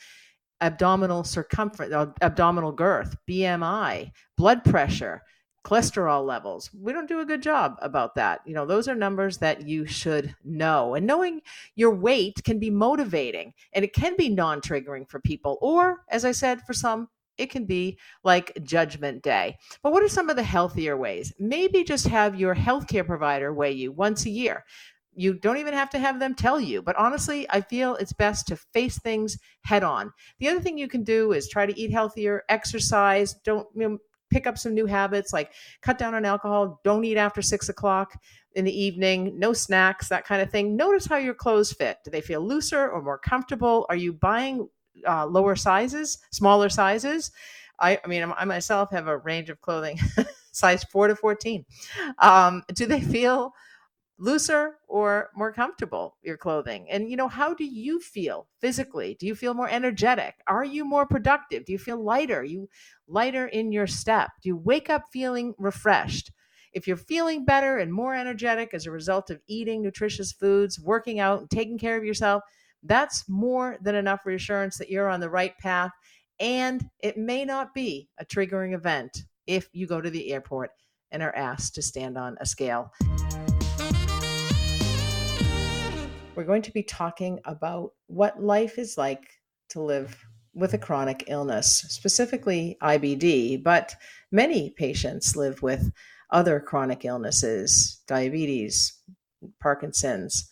[0.60, 5.22] abdominal circumference, uh, abdominal girth, BMI, blood pressure,
[5.64, 6.70] cholesterol levels.
[6.78, 8.42] We don't do a good job about that.
[8.46, 10.94] You know, those are numbers that you should know.
[10.94, 11.40] And knowing
[11.74, 16.24] your weight can be motivating and it can be non triggering for people, or, as
[16.24, 17.08] I said, for some,
[17.38, 19.56] it can be like judgment day.
[19.82, 21.32] But what are some of the healthier ways?
[21.38, 24.64] Maybe just have your healthcare provider weigh you once a year.
[25.16, 26.82] You don't even have to have them tell you.
[26.82, 30.12] But honestly, I feel it's best to face things head on.
[30.38, 33.98] The other thing you can do is try to eat healthier, exercise, don't you know,
[34.30, 38.20] pick up some new habits like cut down on alcohol, don't eat after six o'clock
[38.56, 40.76] in the evening, no snacks, that kind of thing.
[40.76, 41.98] Notice how your clothes fit.
[42.04, 43.86] Do they feel looser or more comfortable?
[43.88, 44.68] Are you buying
[45.06, 47.30] uh, lower sizes, smaller sizes.
[47.80, 49.98] I, I mean, I myself have a range of clothing,
[50.52, 51.64] size four to 14.
[52.18, 53.52] Um, do they feel
[54.18, 56.86] looser or more comfortable, your clothing?
[56.90, 59.16] And, you know, how do you feel physically?
[59.18, 60.36] Do you feel more energetic?
[60.46, 61.64] Are you more productive?
[61.64, 62.40] Do you feel lighter?
[62.40, 62.68] Are you
[63.08, 64.30] lighter in your step?
[64.42, 66.30] Do you wake up feeling refreshed?
[66.74, 71.20] if you're feeling better and more energetic as a result of eating nutritious foods, working
[71.20, 72.42] out, and taking care of yourself,
[72.84, 75.90] that's more than enough reassurance that you're on the right path.
[76.38, 80.70] And it may not be a triggering event if you go to the airport
[81.10, 82.92] and are asked to stand on a scale.
[86.34, 89.24] We're going to be talking about what life is like
[89.70, 90.16] to live
[90.52, 93.94] with a chronic illness, specifically IBD, but
[94.32, 95.92] many patients live with
[96.30, 98.98] other chronic illnesses, diabetes,
[99.60, 100.48] Parkinson's,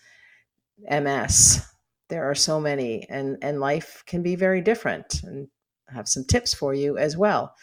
[0.88, 1.66] MS.
[2.12, 5.22] There are so many, and, and life can be very different.
[5.24, 5.48] And
[5.90, 7.54] I have some tips for you as well.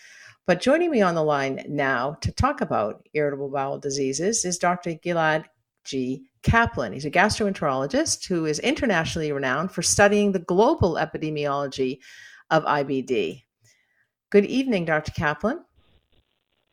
[0.48, 4.96] But joining me on the line now to talk about irritable bowel diseases is Dr.
[4.96, 5.46] Gilaad
[5.84, 6.26] G.
[6.42, 6.94] Kaplan.
[6.94, 12.00] He's a gastroenterologist who is internationally renowned for studying the global epidemiology
[12.50, 13.44] of IBD.
[14.32, 15.12] Good evening, Dr.
[15.12, 15.64] Kaplan.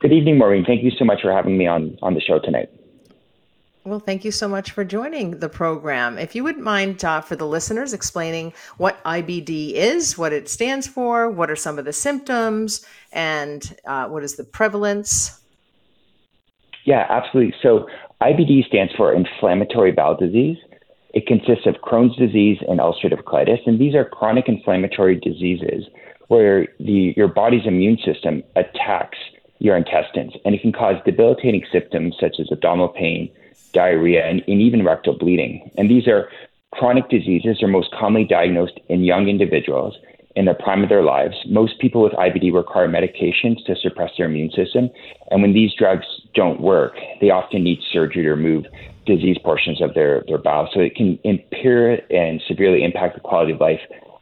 [0.01, 0.65] Good evening, Maureen.
[0.65, 2.71] Thank you so much for having me on, on the show tonight.
[3.87, 6.19] Well, thank you so much for joining the program.
[6.19, 10.89] If you wouldn't mind, uh, for the listeners, explaining what IBD is, what it stands
[10.89, 15.41] for, what are some of the symptoms, and uh, what is the prevalence?
[16.85, 17.55] Yeah, absolutely.
[17.63, 17.87] So,
[18.21, 20.59] IBD stands for inflammatory bowel disease.
[21.15, 25.85] It consists of Crohn's disease and ulcerative colitis, and these are chronic inflammatory diseases
[26.27, 29.19] where the, your body's immune system attacks
[29.61, 33.31] your intestines, and it can cause debilitating symptoms such as abdominal pain,
[33.81, 35.71] diarrhea, and, and even rectal bleeding.
[35.77, 36.29] And these are
[36.73, 39.95] chronic diseases are most commonly diagnosed in young individuals
[40.37, 41.35] in the prime of their lives.
[41.47, 44.91] Most people with IBD require medications to suppress their immune system.
[45.31, 48.65] And when these drugs don't work, they often need surgery to remove
[49.07, 50.69] disease portions of their, their bowel.
[50.75, 53.81] So it can impair and severely impact the quality of life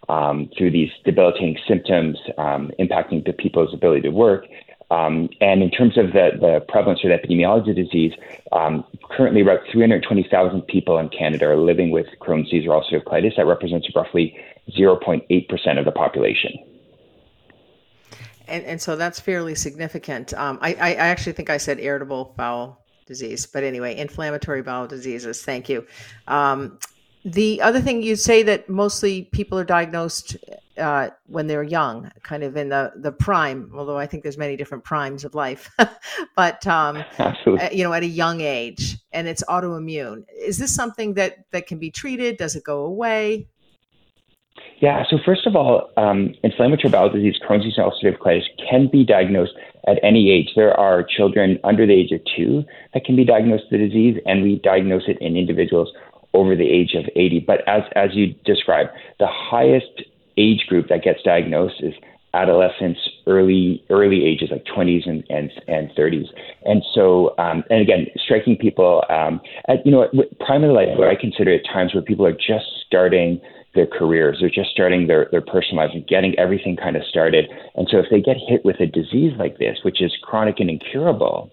[0.09, 4.45] um, through these debilitating symptoms, um, impacting the people's ability to work,
[4.95, 8.13] um, and in terms of the, the prevalence or the epidemiology of disease,
[8.53, 13.37] um, currently about 320,000 people in Canada are living with Crohn's disease or ulcerative colitis.
[13.37, 14.39] That represents roughly
[14.71, 16.53] 0.8% of the population.
[18.47, 20.33] And, and so that's fairly significant.
[20.35, 25.43] Um, I, I actually think I said irritable bowel disease, but anyway, inflammatory bowel diseases.
[25.43, 25.87] Thank you.
[26.29, 26.79] Um,
[27.25, 30.37] the other thing you say that mostly people are diagnosed
[30.77, 33.71] uh, when they're young, kind of in the the prime.
[33.75, 35.71] Although I think there's many different primes of life,
[36.37, 37.77] but um, Absolutely.
[37.77, 40.25] you know, at a young age, and it's autoimmune.
[40.39, 42.37] Is this something that that can be treated?
[42.37, 43.49] Does it go away?
[44.81, 45.05] Yeah.
[45.09, 49.05] So first of all, um, inflammatory bowel disease, Crohn's disease, and ulcerative colitis can be
[49.05, 49.55] diagnosed
[49.87, 50.51] at any age.
[50.57, 54.21] There are children under the age of two that can be diagnosed with the disease,
[54.27, 55.89] and we diagnose it in individuals
[56.35, 57.45] over the age of 80.
[57.47, 60.03] But as, as you described, the highest
[60.37, 61.95] age group that gets diagnosed is
[62.35, 66.27] adolescents, early early ages like 20s and and, and 30s.
[66.65, 70.09] And so, um, and again, striking people um, at you know
[70.45, 73.41] primarily like where I consider it times where people are just starting
[73.75, 77.47] their careers, they're just starting their their personal lives and getting everything kind of started.
[77.77, 80.69] And so, if they get hit with a disease like this, which is chronic and
[80.69, 81.51] incurable,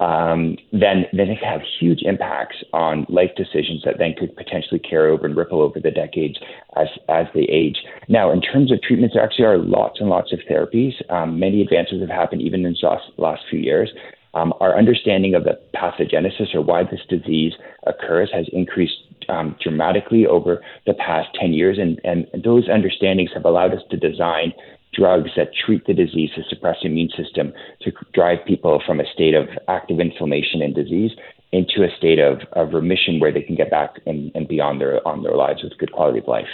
[0.00, 4.80] um, then then it can have huge impacts on life decisions that then could potentially
[4.80, 6.38] carry over and ripple over the decades
[6.76, 7.76] as as they age.
[8.08, 10.94] Now, in terms of treatments, there actually are lots and lots of therapies.
[11.10, 13.90] Um, many advances have happened even in the last, last few years.
[14.32, 17.52] Um, our understanding of the pathogenesis or why this disease
[17.86, 18.94] occurs has increased
[19.28, 23.96] um, dramatically over the past 10 years, and, and those understandings have allowed us to
[23.96, 24.52] design
[24.92, 29.04] drugs that treat the disease to suppress the immune system to drive people from a
[29.12, 31.12] state of active inflammation and disease
[31.52, 35.06] into a state of, of remission where they can get back and, and beyond their
[35.06, 36.48] on their lives with good quality of life.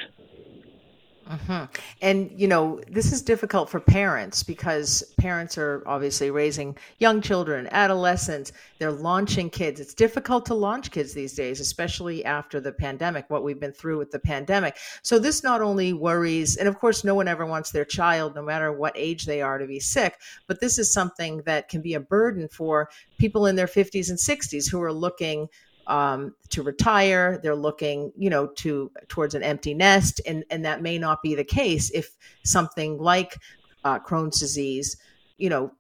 [1.29, 1.65] Mm-hmm.
[2.03, 7.69] And, you know, this is difficult for parents because parents are obviously raising young children,
[7.73, 9.81] adolescents, they're launching kids.
[9.81, 13.99] It's difficult to launch kids these days, especially after the pandemic, what we've been through
[13.99, 14.77] with the pandemic.
[15.03, 18.43] So, this not only worries, and of course, no one ever wants their child, no
[18.43, 21.95] matter what age they are, to be sick, but this is something that can be
[21.95, 25.49] a burden for people in their 50s and 60s who are looking
[25.87, 27.39] um, to retire.
[27.43, 31.35] They're looking, you know, to towards an empty nest, and and that may not be
[31.35, 32.11] the case if
[32.45, 33.37] something like
[33.85, 34.97] uh, Crohn's disease,
[35.39, 35.73] you know,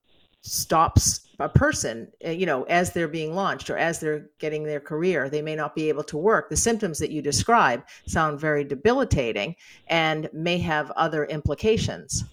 [0.43, 4.81] stops a person, uh, you know, as they're being launched or as they're getting their
[4.81, 5.29] career.
[5.29, 6.49] They may not be able to work.
[6.49, 9.57] The symptoms that you describe sound very debilitating
[9.89, 12.25] and may have other implications.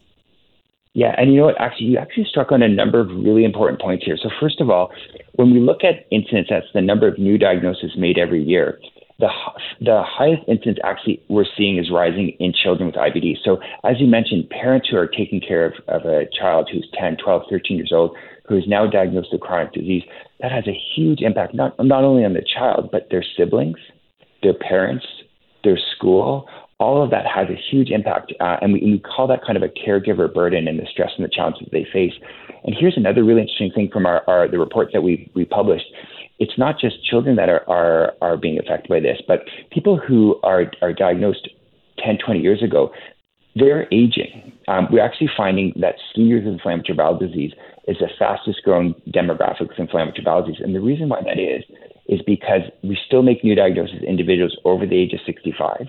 [0.93, 1.59] Yeah, and you know what?
[1.59, 4.15] Actually, you actually struck on a number of really important points here.
[4.15, 4.91] So, first of all,
[5.33, 8.79] when we look at incidence, that's the number of new diagnoses made every year.
[9.19, 9.29] The,
[9.79, 13.37] the highest incidence actually we're seeing is rising in children with IBD.
[13.43, 17.17] So, as you mentioned, parents who are taking care of, of a child who's 10,
[17.23, 18.15] 12, 13 years old
[18.47, 20.03] who is now diagnosed with chronic disease,
[20.41, 23.77] that has a huge impact, not, not only on the child, but their siblings,
[24.41, 25.05] their parents,
[25.63, 26.47] their school.
[26.79, 28.33] All of that has a huge impact.
[28.41, 31.23] Uh, and we, we call that kind of a caregiver burden and the stress and
[31.23, 32.13] the challenges that they face.
[32.63, 35.85] And here's another really interesting thing from our, our the report that we, we published
[36.39, 39.41] it's not just children that are, are, are being affected by this, but
[39.71, 41.47] people who are, are diagnosed
[42.03, 42.91] 10, 20 years ago,
[43.55, 44.51] they're aging.
[44.67, 47.51] Um, we're actually finding that seniors with inflammatory bowel disease
[47.87, 50.61] is the fastest growing demographic with inflammatory bowel disease.
[50.63, 51.63] And the reason why that is,
[52.07, 55.87] is because we still make new diagnoses in individuals over the age of 65.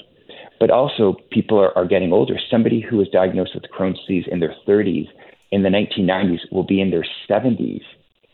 [0.61, 2.39] But also, people are, are getting older.
[2.51, 5.09] Somebody who was diagnosed with Crohn's disease in their 30s
[5.55, 7.83] in the 1990s will be in their 70s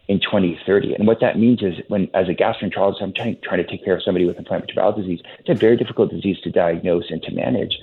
[0.09, 0.95] in 2030.
[0.95, 3.95] And what that means is when, as a gastroenterologist, I'm trying, trying to take care
[3.95, 7.31] of somebody with inflammatory bowel disease, it's a very difficult disease to diagnose and to
[7.33, 7.75] manage.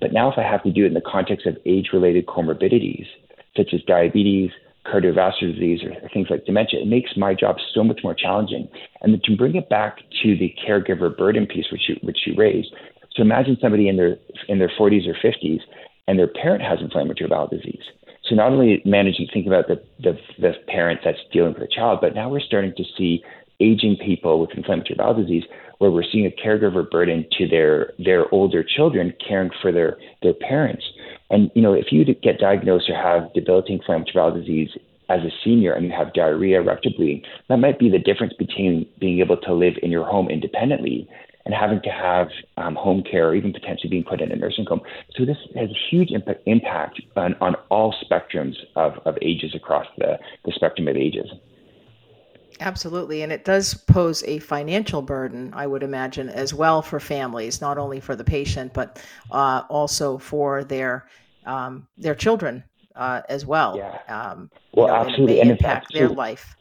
[0.00, 3.04] But now, if I have to do it in the context of age related comorbidities,
[3.54, 4.50] such as diabetes,
[4.86, 8.66] cardiovascular disease, or things like dementia, it makes my job so much more challenging.
[9.02, 12.74] And to bring it back to the caregiver burden piece, which you, which you raised,
[13.14, 14.16] so imagine somebody in their
[14.48, 15.60] in their 40s or 50s,
[16.08, 17.84] and their parent has inflammatory bowel disease.
[18.28, 22.00] So not only managing, thinking about the, the, the parent that's dealing with the child,
[22.00, 23.22] but now we're starting to see
[23.60, 25.44] aging people with inflammatory bowel disease
[25.78, 30.34] where we're seeing a caregiver burden to their their older children caring for their their
[30.34, 30.84] parents.
[31.30, 34.70] And you know, if you get diagnosed or have debilitating inflammatory bowel disease
[35.08, 38.86] as a senior and you have diarrhea, rectal bleeding, that might be the difference between
[38.98, 41.08] being able to live in your home independently
[41.46, 44.66] and having to have um, home care or even potentially being put in a nursing
[44.66, 44.80] home.
[45.16, 49.86] So this has a huge impact, impact on, on all spectrums of, of ages across
[49.96, 51.28] the, the spectrum of ages.
[52.58, 53.22] Absolutely.
[53.22, 57.78] And it does pose a financial burden, I would imagine, as well for families, not
[57.78, 61.06] only for the patient, but uh, also for their
[61.44, 62.64] um, their children
[62.96, 63.76] uh, as well.
[63.76, 63.98] Yeah.
[64.08, 65.40] Um, well, you know, absolutely.
[65.40, 66.56] And, and impact fact, their life.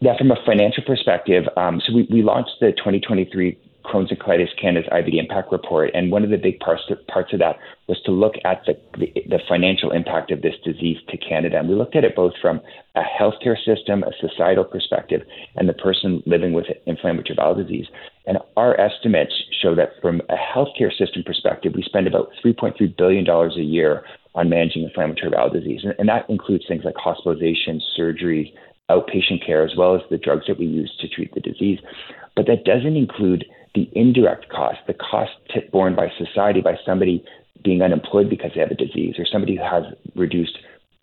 [0.00, 3.58] Yeah, from a financial perspective, um, so we, we launched the 2023
[3.88, 7.38] Crohn's and Colitis Canada's IBD Impact Report, and one of the big parts parts of
[7.38, 7.56] that
[7.88, 11.68] was to look at the, the, the financial impact of this disease to Canada, and
[11.68, 12.60] we looked at it both from
[12.94, 15.22] a healthcare system, a societal perspective,
[15.56, 17.86] and the person living with inflammatory bowel disease.
[18.26, 19.32] And our estimates
[19.62, 24.04] show that from a healthcare system perspective, we spend about 3.3 billion dollars a year
[24.34, 28.54] on managing inflammatory bowel disease, and, and that includes things like hospitalization, surgery,
[28.90, 31.78] outpatient care, as well as the drugs that we use to treat the disease.
[32.36, 35.32] But that doesn't include the indirect cost, the cost
[35.72, 37.24] borne by society by somebody
[37.62, 40.58] being unemployed because they have a disease, or somebody who has reduced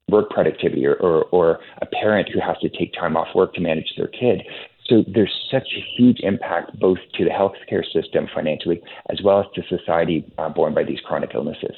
[0.09, 3.61] work productivity, or, or, or a parent who has to take time off work to
[3.61, 4.43] manage their kid.
[4.87, 9.45] So there's such a huge impact both to the healthcare system financially as well as
[9.55, 11.75] to society uh, borne by these chronic illnesses.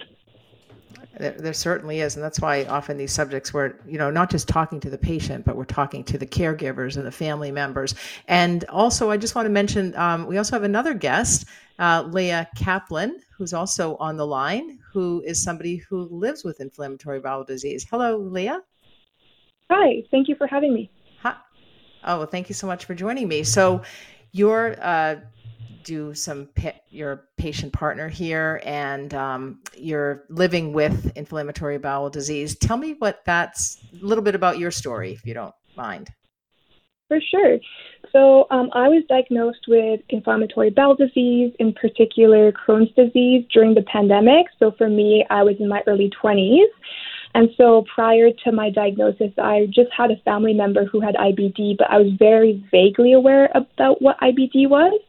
[1.20, 4.48] There, there, certainly is, and that's why often these subjects we're you know not just
[4.48, 7.96] talking to the patient, but we're talking to the caregivers and the family members.
[8.28, 11.46] And also, I just want to mention um, we also have another guest,
[11.80, 17.20] uh, Léa Caplan, who's also on the line, who is somebody who lives with inflammatory
[17.20, 17.86] bowel disease.
[17.90, 18.60] Hello, Léa.
[19.72, 20.92] Hi, thank you for having me.
[21.24, 21.36] Hi.
[22.04, 23.44] Oh, well, thank you so much for joining me.
[23.44, 23.82] So,
[24.34, 25.16] you're uh,
[25.88, 32.58] do some pa- your patient partner here and um, you're living with inflammatory bowel disease.
[32.58, 36.10] Tell me what that's a little bit about your story if you don't mind.
[37.08, 37.58] For sure.
[38.12, 43.84] So um, i was diagnosed with inflammatory bowel disease in particular crohn's disease during the
[43.84, 44.48] pandemic.
[44.60, 46.68] So for me i was in my early 20s
[47.34, 51.78] and so prior to my diagnosis, I just had a family member who had IBD,
[51.78, 55.00] but I was very vaguely aware about what IBD was.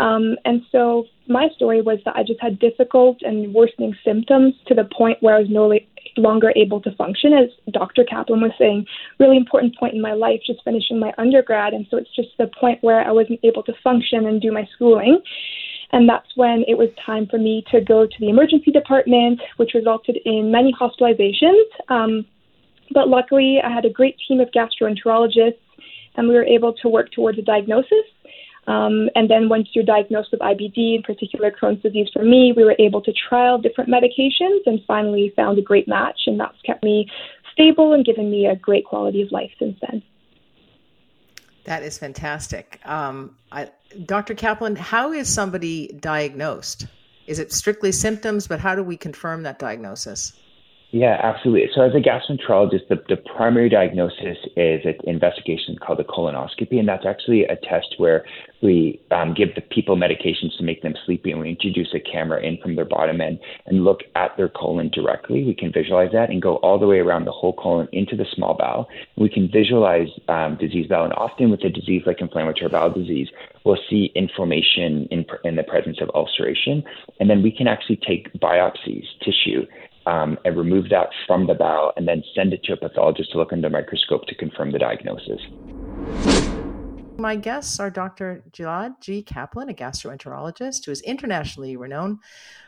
[0.00, 4.74] Um, and so my story was that I just had difficult and worsening symptoms to
[4.74, 5.72] the point where I was no
[6.16, 7.34] longer able to function.
[7.34, 8.04] As Dr.
[8.04, 8.86] Kaplan was saying,
[9.18, 11.74] really important point in my life, just finishing my undergrad.
[11.74, 14.66] And so it's just the point where I wasn't able to function and do my
[14.74, 15.20] schooling.
[15.92, 19.72] And that's when it was time for me to go to the emergency department, which
[19.74, 21.64] resulted in many hospitalizations.
[21.88, 22.24] Um,
[22.92, 25.60] but luckily, I had a great team of gastroenterologists,
[26.16, 28.06] and we were able to work towards a diagnosis.
[28.66, 32.64] Um, and then once you're diagnosed with IBD, in particular Crohn's disease for me, we
[32.64, 36.20] were able to trial different medications and finally found a great match.
[36.26, 37.10] And that's kept me
[37.52, 40.02] stable and given me a great quality of life since then.
[41.64, 42.80] That is fantastic.
[42.84, 43.70] Um, I,
[44.04, 44.34] Dr.
[44.34, 46.86] Kaplan, how is somebody diagnosed?
[47.26, 50.32] Is it strictly symptoms, but how do we confirm that diagnosis?
[50.92, 51.70] Yeah, absolutely.
[51.72, 56.88] So as a gastroenterologist, the, the primary diagnosis is an investigation called a colonoscopy, and
[56.88, 58.24] that's actually a test where
[58.60, 62.42] we um, give the people medications to make them sleepy, and we introduce a camera
[62.42, 65.44] in from their bottom end and look at their colon directly.
[65.44, 68.26] We can visualize that and go all the way around the whole colon into the
[68.34, 68.88] small bowel.
[69.16, 73.28] We can visualize um, disease bowel, and often with a disease like inflammatory bowel disease,
[73.64, 76.82] we'll see inflammation in, in the presence of ulceration,
[77.20, 79.66] and then we can actually take biopsies, tissue,
[80.06, 83.38] um, and remove that from the bowel and then send it to a pathologist to
[83.38, 85.40] look under the microscope to confirm the diagnosis.
[87.18, 88.42] My guests are Dr.
[88.52, 89.22] Gilaad G.
[89.22, 92.18] Kaplan, a gastroenterologist who is internationally renowned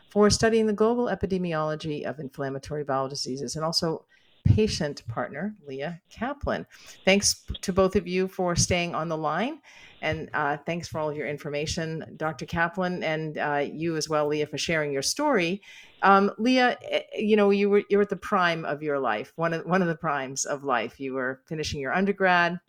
[0.09, 4.05] for studying the global epidemiology of inflammatory bowel diseases, and also
[4.45, 6.65] patient partner, Léa Caplan.
[7.03, 9.59] Thanks to both of you for staying on the line.
[10.03, 12.45] And uh, thanks for all of your information, Dr.
[12.45, 15.61] Kaplan, and uh, you as well, Léa, for sharing your story.
[16.03, 19.53] Um, Léa, eh, you know, you were you're at the prime of your life, one
[19.53, 20.99] of one of the primes of life.
[20.99, 22.59] You were finishing your undergrad,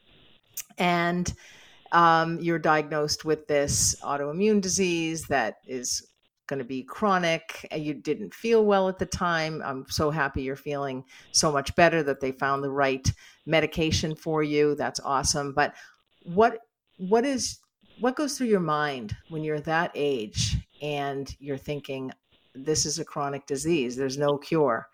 [0.79, 1.33] and
[1.93, 6.09] um, you're diagnosed with this autoimmune disease that is
[6.47, 7.67] going to be chronic.
[7.75, 9.63] You didn't feel well at the time.
[9.65, 13.11] I'm so happy you're feeling so much better that they found the right
[13.47, 14.75] medication for you.
[14.75, 15.53] That's awesome.
[15.55, 15.75] But
[16.23, 16.59] what
[16.99, 17.59] what is
[18.01, 22.13] what goes through your mind when you're that age and you're thinking
[22.55, 24.89] this is a chronic disease there's no cure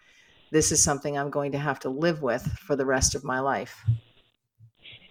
[0.51, 3.41] this is something i'm going to have to live with for the rest of my
[3.41, 3.85] life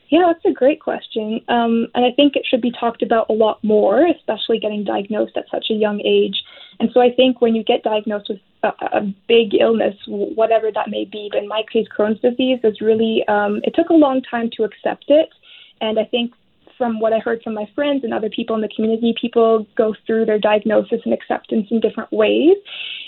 [0.09, 1.39] yeah, that's a great question.
[1.47, 5.37] Um, and I think it should be talked about a lot more, especially getting diagnosed
[5.37, 6.41] at such a young age.
[6.79, 10.89] And so I think when you get diagnosed with a, a big illness, whatever that
[10.89, 14.23] may be, but in my case, Crohn's disease is really, um, it took a long
[14.23, 15.29] time to accept it.
[15.79, 16.33] And I think
[16.79, 19.93] from what I heard from my friends and other people in the community, people go
[20.07, 22.55] through their diagnosis and acceptance in different ways.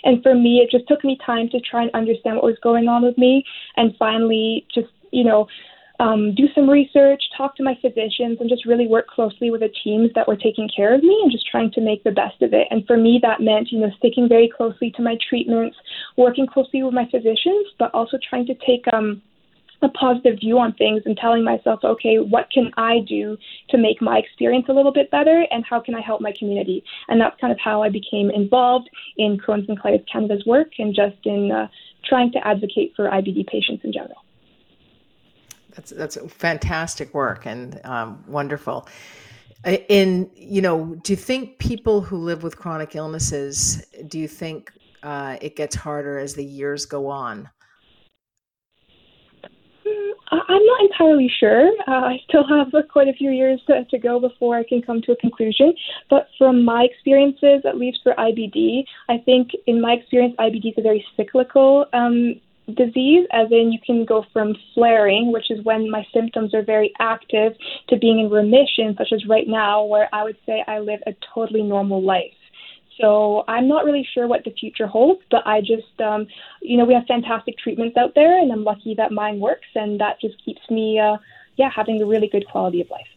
[0.03, 2.87] And for me, it just took me time to try and understand what was going
[2.87, 3.43] on with me
[3.77, 5.47] and finally just, you know,
[6.01, 9.69] um, do some research, talk to my physicians, and just really work closely with the
[9.83, 12.53] teams that were taking care of me and just trying to make the best of
[12.53, 12.67] it.
[12.71, 15.77] And for me, that meant, you know, sticking very closely to my treatments,
[16.17, 19.21] working closely with my physicians, but also trying to take, um,
[19.81, 23.37] a positive view on things and telling myself, okay, what can I do
[23.69, 26.83] to make my experience a little bit better and how can I help my community?
[27.07, 30.93] And that's kind of how I became involved in Crohn's and Colitis Canada's work and
[30.93, 31.67] just in uh,
[32.05, 34.23] trying to advocate for IBD patients in general.
[35.75, 38.87] That's that's fantastic work and um, wonderful.
[39.65, 44.71] In you know, do you think people who live with chronic illnesses, do you think
[45.03, 47.49] uh, it gets harder as the years go on?
[50.31, 51.69] I'm not entirely sure.
[51.87, 55.01] Uh, I still have quite a few years to, to go before I can come
[55.01, 55.73] to a conclusion.
[56.09, 60.73] But from my experiences, at least for IBD, I think in my experience, IBD is
[60.77, 62.39] a very cyclical um,
[62.75, 66.93] disease, as in you can go from flaring, which is when my symptoms are very
[66.99, 67.53] active,
[67.89, 71.13] to being in remission, such as right now, where I would say I live a
[71.33, 72.33] totally normal life.
[73.01, 76.27] So I'm not really sure what the future holds, but I just, um,
[76.61, 79.99] you know, we have fantastic treatments out there, and I'm lucky that mine works, and
[79.99, 81.17] that just keeps me, uh,
[81.57, 83.07] yeah, having a really good quality of life.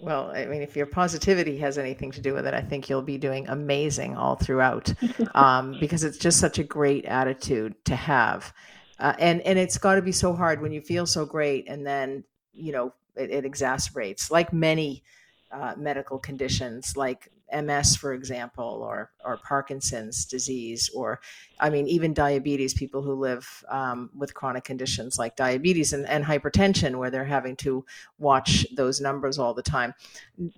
[0.00, 3.02] Well, I mean, if your positivity has anything to do with it, I think you'll
[3.02, 4.92] be doing amazing all throughout,
[5.34, 8.52] um, because it's just such a great attitude to have,
[9.00, 11.84] uh, and and it's got to be so hard when you feel so great, and
[11.84, 15.02] then you know it, it exacerbates, like many
[15.50, 21.20] uh, medical conditions, like MS, for example, or or Parkinson's disease, or
[21.60, 22.74] I mean, even diabetes.
[22.74, 27.56] People who live um, with chronic conditions like diabetes and, and hypertension, where they're having
[27.56, 27.84] to
[28.18, 29.94] watch those numbers all the time.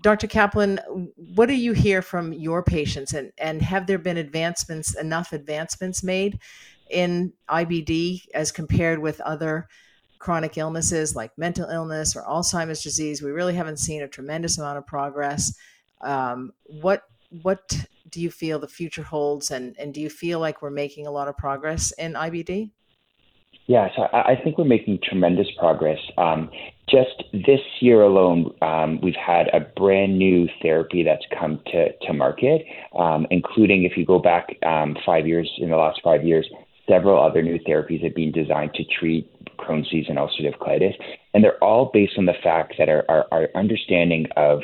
[0.03, 0.27] Dr.
[0.27, 0.81] Kaplan,
[1.17, 6.03] what do you hear from your patients, and and have there been advancements, enough advancements
[6.03, 6.39] made
[6.91, 9.69] in IBD as compared with other
[10.19, 13.23] chronic illnesses like mental illness or Alzheimer's disease?
[13.23, 15.55] We really haven't seen a tremendous amount of progress
[16.01, 17.05] um, what
[17.43, 21.07] what do you feel the future holds, and and do you feel like we're making
[21.07, 22.71] a lot of progress in IBD?
[23.67, 25.99] Yeah, so I think we're making tremendous progress.
[26.19, 26.51] Um,
[26.89, 32.13] just this year alone, um, we've had a brand new therapy that's come to, to
[32.13, 32.65] market,
[32.99, 36.49] um, including if you go back um, five years, in the last five years,
[36.89, 40.95] several other new therapies have been designed to treat Crohn's disease and ulcerative colitis.
[41.33, 44.63] And they're all based on the fact that our, our, our understanding of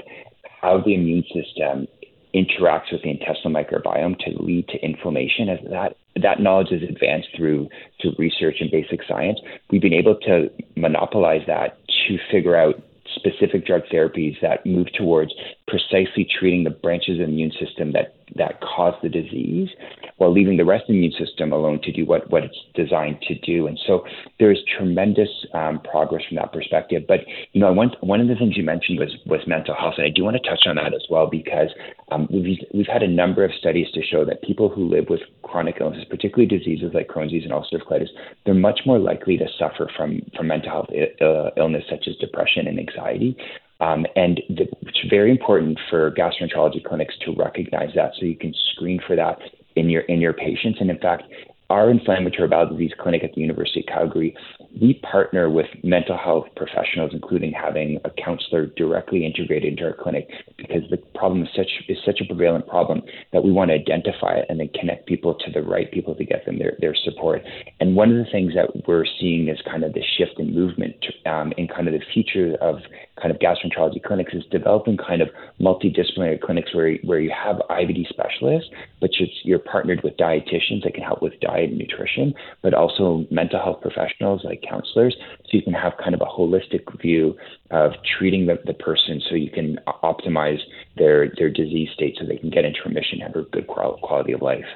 [0.61, 1.87] how the immune system
[2.35, 5.49] interacts with the intestinal microbiome to lead to inflammation.
[5.49, 7.69] As that that knowledge is advanced through
[8.01, 9.39] through research and basic science,
[9.71, 11.79] we've been able to monopolize that
[12.09, 12.83] to figure out
[13.15, 15.33] specific drug therapies that move towards
[15.67, 19.69] precisely treating the branches of the immune system that that cause the disease
[20.17, 23.21] while leaving the rest of the immune system alone to do what, what it's designed
[23.23, 23.67] to do.
[23.67, 24.05] And so
[24.39, 27.05] there is tremendous um, progress from that perspective.
[27.07, 27.21] But,
[27.53, 29.95] you know, one, one of the things you mentioned was, was mental health.
[29.99, 31.71] And I do want to touch on that as well because
[32.11, 35.21] um, we've, we've had a number of studies to show that people who live with
[35.43, 38.09] chronic illnesses, particularly diseases like Crohn's disease and ulcerative colitis,
[38.45, 40.89] they're much more likely to suffer from, from mental health
[41.21, 43.37] uh, illness such as depression and anxiety.
[43.81, 48.55] Um, and the, it's very important for gastroenterology clinics to recognize that so you can
[48.73, 49.39] screen for that
[49.75, 50.79] in your in your patients.
[50.81, 51.25] And in fact,
[51.69, 54.37] our inflammatory bowel disease clinic at the University of Calgary,
[54.81, 60.29] we partner with mental health professionals, including having a counselor directly integrated into our clinic,
[60.57, 63.03] because the problem is such is such a prevalent problem
[63.33, 66.25] that we want to identify it and then connect people to the right people to
[66.25, 67.43] get them their, their support.
[67.81, 71.05] And one of the things that we're seeing is kind of the shift in movement
[71.27, 72.77] um, in kind of the future of
[73.21, 78.09] kind of gastroenterology clinics is developing kind of multidisciplinary clinics where where you have IBD
[78.09, 79.11] specialists, but
[79.43, 84.43] you're partnered with dietitians that can help with diet nutrition, but also mental health professionals
[84.45, 87.37] like counselors, so you can have kind of a holistic view
[87.71, 90.61] of treating the, the person, so you can optimize
[90.97, 94.33] their their disease state, so they can get into remission and have a good quality
[94.33, 94.67] of life.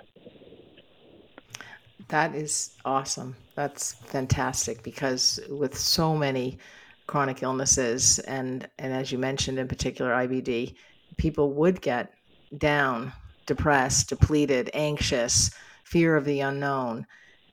[2.09, 3.37] That is awesome.
[3.55, 6.59] That's fantastic because with so many
[7.07, 10.75] chronic illnesses and and as you mentioned in particular IBD,
[11.17, 12.13] people would get
[12.57, 13.13] down,
[13.47, 15.51] depressed, depleted, anxious,
[15.91, 17.07] fear of the unknown.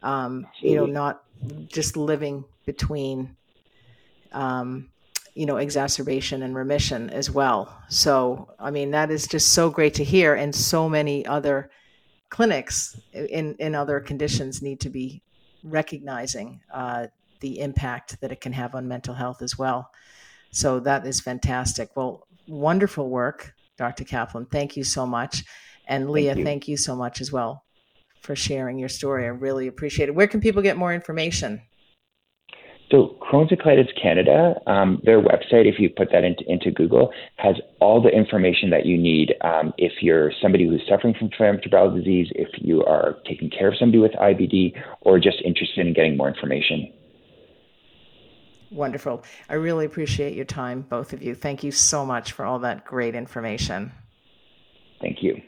[0.03, 1.23] Um, you know, not
[1.67, 3.35] just living between
[4.31, 4.89] um,
[5.33, 9.93] you know exacerbation and remission as well so i mean that is just so great
[9.93, 11.69] to hear and so many other
[12.29, 15.21] clinics in in other conditions need to be
[15.63, 17.07] recognizing uh,
[17.39, 19.91] the impact that it can have on mental health as well.
[20.51, 21.89] So that is fantastic.
[21.95, 24.03] Well, wonderful work, Dr.
[24.03, 24.45] Kaplan.
[24.45, 25.43] Thank you so much.
[25.87, 27.63] And Léa, thank you, thank you so much as well
[28.21, 29.25] for sharing your story.
[29.25, 30.15] I really appreciate it.
[30.15, 31.61] Where can people get more information?
[32.89, 37.11] So Crohn's and Colitis Canada, um, their website, if you put that into, into Google,
[37.35, 39.33] has all the information that you need.
[39.41, 43.67] Um, if you're somebody who's suffering from inflammatory bowel disease, if you are taking care
[43.67, 46.93] of somebody with IBD, or just interested in getting more information.
[48.71, 49.23] Wonderful.
[49.49, 51.35] I really appreciate your time, both of you.
[51.35, 53.91] Thank you so much for all that great information.
[55.01, 55.41] Thank you.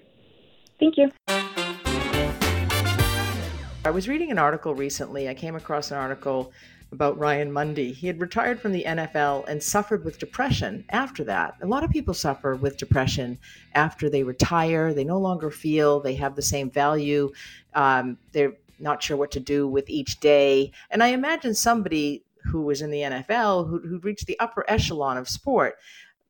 [0.79, 1.11] Thank you.
[3.85, 5.29] I was reading an article recently.
[5.29, 6.51] I came across an article
[6.91, 7.93] about Ryan Mundy.
[7.93, 11.55] He had retired from the NFL and suffered with depression after that.
[11.61, 13.37] A lot of people suffer with depression
[13.75, 14.93] after they retire.
[14.93, 17.31] They no longer feel they have the same value.
[17.73, 20.71] Um, they're not sure what to do with each day.
[20.89, 25.17] And I imagine somebody who was in the NFL, who, who reached the upper echelon
[25.17, 25.77] of sport,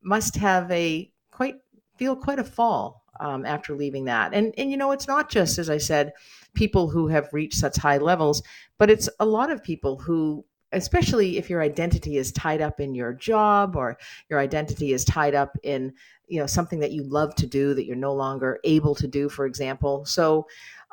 [0.02, 1.56] must have a quite
[1.96, 4.34] feel quite a fall um, after leaving that.
[4.34, 6.12] And and you know, it's not just as I said,
[6.54, 8.42] people who have reached such high levels,
[8.78, 12.94] but it's a lot of people who especially if your identity is tied up in
[12.94, 13.98] your job or
[14.28, 15.92] your identity is tied up in
[16.28, 19.28] you know something that you love to do that you're no longer able to do
[19.28, 20.46] for example so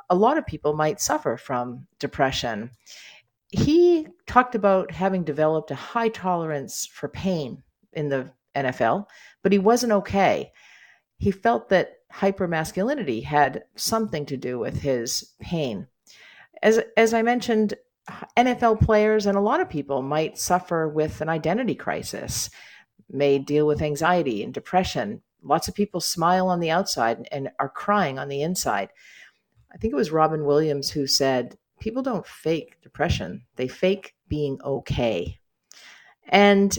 [0.09, 2.71] a lot of people might suffer from depression
[3.51, 7.61] he talked about having developed a high tolerance for pain
[7.93, 9.05] in the NFL,
[9.43, 10.51] but he wasn't okay.
[11.17, 15.87] He felt that hypermasculinity had something to do with his pain.
[16.63, 17.75] As, as I mentioned,
[18.37, 22.49] NFL players and a lot of people might suffer with an identity crisis,
[23.09, 25.21] may deal with anxiety and depression.
[25.43, 28.89] Lots of people smile on the outside and are crying on the inside.
[29.73, 34.57] I think it was Robin Williams who said, people don't fake depression, they fake being
[34.63, 35.39] okay.
[36.29, 36.77] And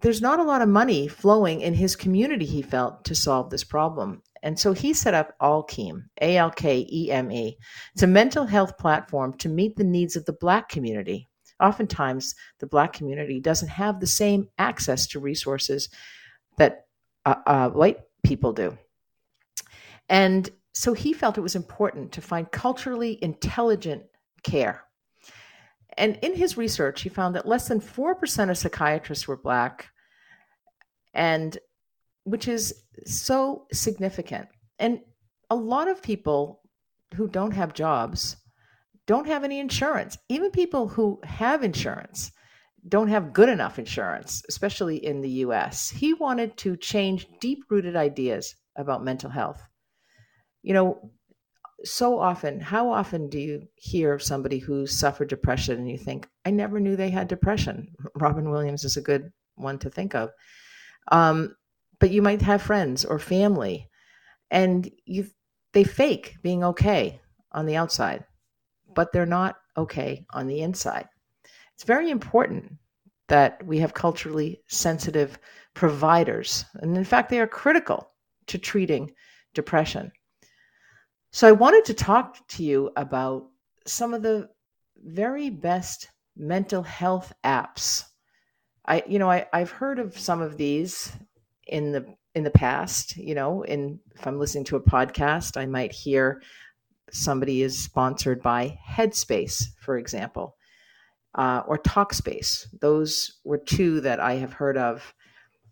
[0.00, 3.64] there's not a lot of money flowing in his community, he felt, to solve this
[3.64, 4.22] problem.
[4.44, 7.56] And so he set up Alkeme, A L K E M E.
[7.94, 11.30] It's a mental health platform to meet the needs of the Black community.
[11.60, 15.88] Oftentimes, the Black community doesn't have the same access to resources
[16.58, 16.86] that
[17.24, 18.76] uh, uh, white people do.
[20.10, 24.02] And so he felt it was important to find culturally intelligent
[24.42, 24.84] care.
[25.96, 29.88] And in his research, he found that less than 4% of psychiatrists were Black,
[31.14, 31.56] and
[32.24, 32.74] which is
[33.06, 34.48] so significant.
[34.78, 35.00] And
[35.50, 36.60] a lot of people
[37.14, 38.36] who don't have jobs
[39.06, 40.16] don't have any insurance.
[40.28, 42.32] Even people who have insurance
[42.88, 45.90] don't have good enough insurance, especially in the US.
[45.90, 49.62] He wanted to change deep rooted ideas about mental health.
[50.62, 51.10] You know,
[51.84, 56.26] so often, how often do you hear of somebody who suffered depression and you think,
[56.44, 57.88] I never knew they had depression?
[58.16, 60.30] Robin Williams is a good one to think of.
[61.12, 61.54] Um,
[62.04, 63.88] but you might have friends or family
[64.50, 65.26] and you
[65.72, 67.18] they fake being okay
[67.52, 68.26] on the outside,
[68.94, 71.08] but they're not okay on the inside.
[71.72, 72.74] It's very important
[73.28, 75.38] that we have culturally sensitive
[75.72, 76.66] providers.
[76.74, 78.10] And in fact, they are critical
[78.48, 79.10] to treating
[79.54, 80.12] depression.
[81.30, 83.46] So I wanted to talk to you about
[83.86, 84.50] some of the
[85.02, 88.04] very best mental health apps.
[88.84, 91.10] I, you know, I, I've heard of some of these
[91.66, 93.16] in the in the past.
[93.16, 96.42] You know, in if I'm listening to a podcast, I might hear
[97.10, 100.56] somebody is sponsored by Headspace, for example,
[101.34, 102.66] uh, or Talkspace.
[102.80, 105.14] Those were two that I have heard of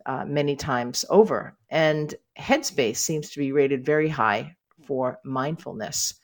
[0.06, 1.56] uh, many times over.
[1.70, 6.14] And Headspace seems to be rated very high for mindfulness.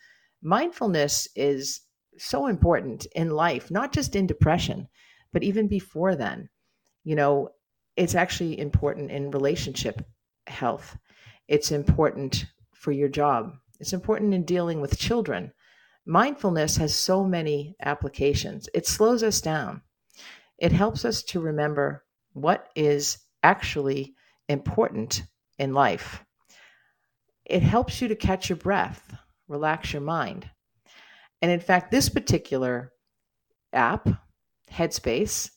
[0.43, 1.81] Mindfulness is
[2.16, 4.89] so important in life, not just in depression,
[5.33, 6.49] but even before then.
[7.05, 7.51] You know,
[7.99, 10.07] it's actually important in relationship
[10.47, 10.97] health.
[11.49, 13.55] It's important for your job.
[13.81, 15.53] It's important in dealing with children.
[16.07, 18.69] Mindfulness has so many applications.
[18.73, 19.83] It slows us down.
[20.59, 24.15] It helps us to remember what is actually
[24.49, 25.25] important
[25.59, 26.25] in life.
[27.45, 29.13] It helps you to catch your breath,
[29.49, 30.49] relax your mind.
[31.43, 32.93] And in fact, this particular
[33.73, 34.09] app,
[34.71, 35.51] Headspace,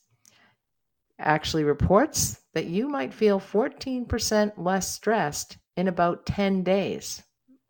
[1.24, 7.22] actually reports that you might feel 14% less stressed in about 10 days,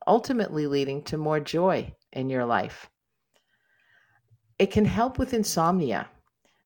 [0.07, 2.89] ultimately leading to more joy in your life.
[4.59, 6.09] It can help with insomnia.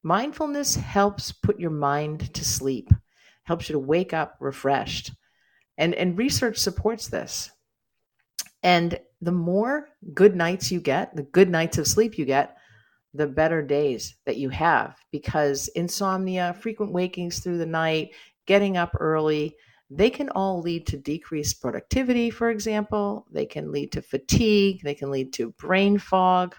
[0.02, 2.90] Mindfulness helps put your mind to sleep,
[3.44, 5.12] helps you to wake up refreshed.
[5.78, 7.50] And, and research supports this.
[8.62, 12.55] And the more good nights you get, the good nights of sleep you get,
[13.16, 18.10] the better days that you have because insomnia, frequent wakings through the night,
[18.46, 19.56] getting up early,
[19.90, 23.26] they can all lead to decreased productivity, for example.
[23.30, 26.56] They can lead to fatigue, they can lead to brain fog.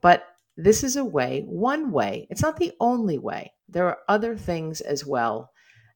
[0.00, 0.24] But
[0.56, 3.52] this is a way, one way, it's not the only way.
[3.68, 5.50] There are other things as well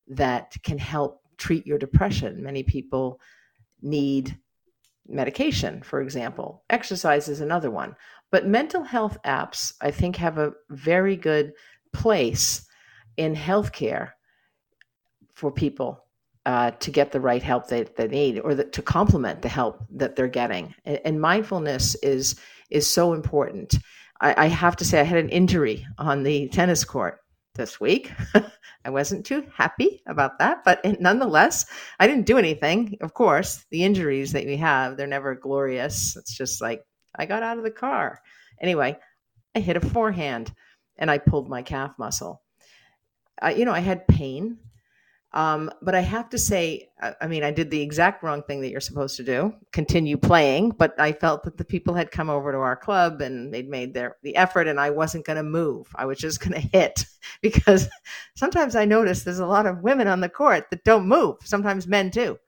[0.09, 2.43] that can help treat your depression.
[2.43, 3.21] Many people
[3.83, 4.39] need
[5.07, 6.65] medication, for example.
[6.71, 7.95] Exercise is another one.
[8.35, 11.53] But mental health apps, I think, have a very good
[11.93, 12.67] place
[13.17, 14.11] in healthcare
[15.35, 16.05] for people
[16.45, 20.17] uh, to get the right help they, they need or to complement the help that
[20.17, 20.75] they're getting.
[20.85, 22.35] And, and mindfulness is
[22.71, 23.77] is so important.
[24.21, 27.21] I, I have to say, I had an injury on the tennis court
[27.55, 28.11] this week.
[28.85, 31.67] I wasn't too happy about that, but nonetheless,
[32.01, 32.99] I didn't do anything.
[33.01, 36.17] Of course, the injuries that we have, they're never glorious.
[36.17, 36.85] It's just like
[37.17, 38.21] I got out of the car.
[38.61, 38.99] Anyway,
[39.55, 40.53] I hit a forehand
[40.97, 42.43] and I pulled my calf muscle.
[43.57, 44.59] You know, I had pain,
[45.35, 48.61] um, but I have to say, I, I mean, I did the exact wrong thing
[48.61, 52.31] that you're supposed to do continue playing, but I felt that the people had come
[52.31, 55.43] over to our club and they'd made their the effort and I wasn't going to
[55.43, 55.89] move.
[55.97, 57.05] I was just going to hit
[57.43, 57.89] because
[58.37, 61.39] sometimes I notice there's a lot of women on the court that don't move.
[61.43, 62.39] Sometimes men too.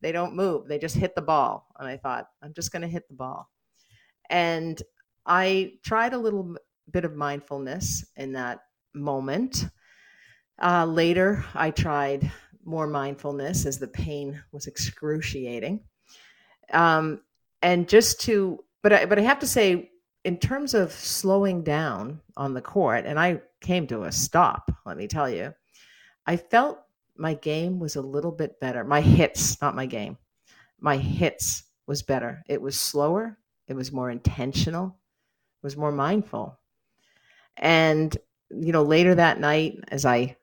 [0.00, 0.66] They don't move.
[0.66, 1.68] They just hit the ball.
[1.78, 3.48] And I thought, I'm just going to hit the ball.
[4.30, 4.80] And
[5.24, 6.56] I tried a little
[6.90, 8.60] bit of mindfulness in that
[8.94, 9.66] moment.
[10.62, 12.30] Uh, later, I tried
[12.64, 15.80] more mindfulness as the pain was excruciating.
[16.72, 17.20] Um,
[17.62, 19.90] and just to, but I, but I have to say,
[20.24, 24.96] in terms of slowing down on the court, and I came to a stop, let
[24.96, 25.54] me tell you,
[26.26, 26.80] I felt
[27.16, 28.82] my game was a little bit better.
[28.82, 30.18] My hits, not my game,
[30.80, 32.42] my hits was better.
[32.48, 33.38] It was slower,
[33.68, 36.58] it was more intentional, it was more mindful.
[37.56, 38.16] And,
[38.50, 40.36] you know, later that night, as I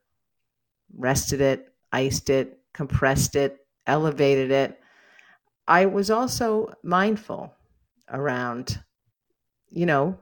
[0.95, 4.80] rested it, iced it, compressed it, elevated it,
[5.67, 7.53] I was also mindful
[8.09, 8.82] around,
[9.69, 10.19] you know,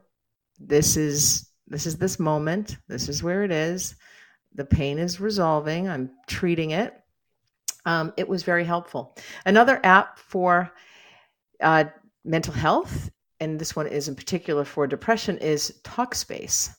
[0.60, 3.96] this is this is this moment, this is where it is.
[4.54, 5.88] The pain is resolving.
[5.88, 6.94] I'm treating it.
[7.86, 9.16] Um, it was very helpful.
[9.46, 10.72] Another app for
[11.62, 11.86] uh,
[12.24, 13.10] mental health,
[13.40, 16.70] and this one is in particular for depression, is Talkspace.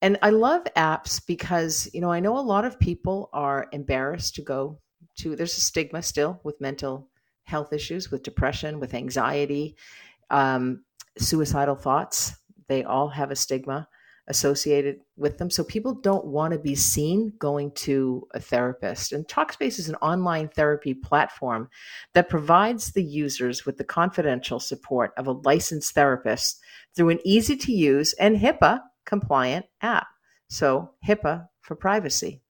[0.00, 4.34] And I love apps because, you know, I know a lot of people are embarrassed
[4.36, 4.80] to go
[5.18, 7.08] to, there's a stigma still with mental
[7.44, 9.76] health issues, with depression, with anxiety,
[10.30, 10.84] um,
[11.18, 12.32] suicidal thoughts.
[12.68, 13.88] They all have a stigma
[14.28, 15.50] associated with them.
[15.50, 19.12] So people don't want to be seen going to a therapist.
[19.12, 21.68] And Talkspace is an online therapy platform
[22.14, 26.60] that provides the users with the confidential support of a licensed therapist
[26.94, 30.06] through an easy to use and HIPAA compliant app.
[30.48, 32.42] So, HIPAA for privacy.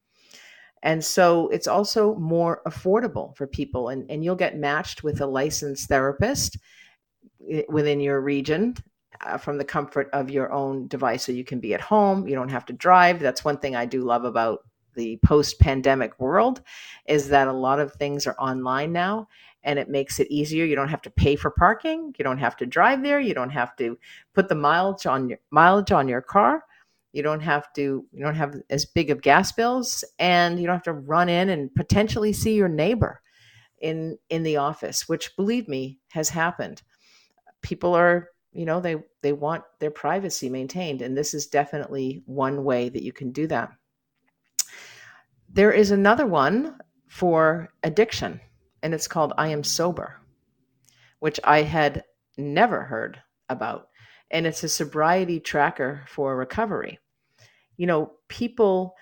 [0.82, 5.26] And so it's also more affordable for people, and, and you'll get matched with a
[5.26, 6.58] licensed therapist
[7.48, 8.74] eh, within your region
[9.22, 11.24] uh, from the comfort of your own device.
[11.24, 13.20] So you can be at home, you don't have to drive.
[13.20, 14.60] That's one thing I do love about
[14.94, 16.60] the post pandemic world
[17.06, 19.26] is that a lot of things are online now
[19.64, 20.64] and it makes it easier.
[20.64, 22.14] You don't have to pay for parking.
[22.18, 23.20] You don't have to drive there.
[23.20, 23.96] You don't have to
[24.34, 26.64] put the mileage on your mileage on your car.
[27.12, 30.76] You don't have to you don't have as big of gas bills and you don't
[30.76, 33.22] have to run in and potentially see your neighbor
[33.80, 36.82] in in the office, which believe me has happened.
[37.60, 42.64] People are, you know, they they want their privacy maintained and this is definitely one
[42.64, 43.72] way that you can do that.
[45.48, 46.78] There is another one
[47.08, 48.40] for addiction
[48.82, 50.20] and it's called I Am Sober,
[51.20, 52.04] which I had
[52.36, 53.88] never heard about.
[54.30, 56.98] And it's a sobriety tracker for recovery.
[57.76, 58.94] You know, people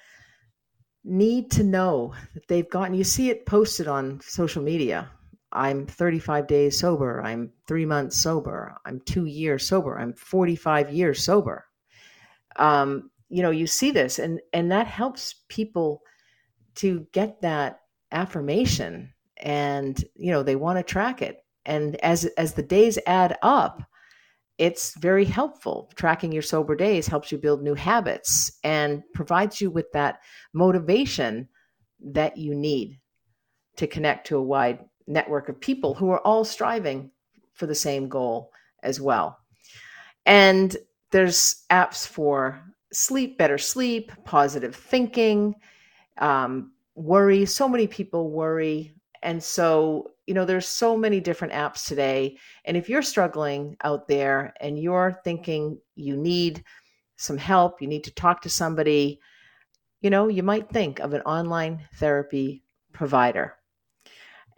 [1.05, 5.09] need to know that they've gotten, you see it posted on social media.
[5.53, 7.23] I'm 35 days sober.
[7.23, 8.77] I'm three months sober.
[8.87, 9.99] I'm two years sober.
[9.99, 11.67] I'm 45 years sober.
[12.57, 16.03] Um, you know, you see this, and and that helps people
[16.77, 17.81] to get that
[18.13, 23.37] affirmation and you know they want to track it and as as the days add
[23.43, 23.83] up
[24.59, 29.71] it's very helpful tracking your sober days helps you build new habits and provides you
[29.71, 30.21] with that
[30.53, 31.49] motivation
[32.01, 32.99] that you need
[33.77, 34.81] to connect to a wide
[35.11, 37.11] network of people who are all striving
[37.53, 38.51] for the same goal
[38.83, 39.39] as well
[40.27, 40.77] and
[41.11, 42.61] there's apps for
[42.93, 45.55] sleep better sleep positive thinking
[46.19, 51.87] um, worry so many people worry and so, you know, there's so many different apps
[51.87, 52.39] today.
[52.65, 56.65] And if you're struggling out there and you're thinking you need
[57.17, 59.21] some help, you need to talk to somebody,
[60.01, 63.57] you know, you might think of an online therapy provider.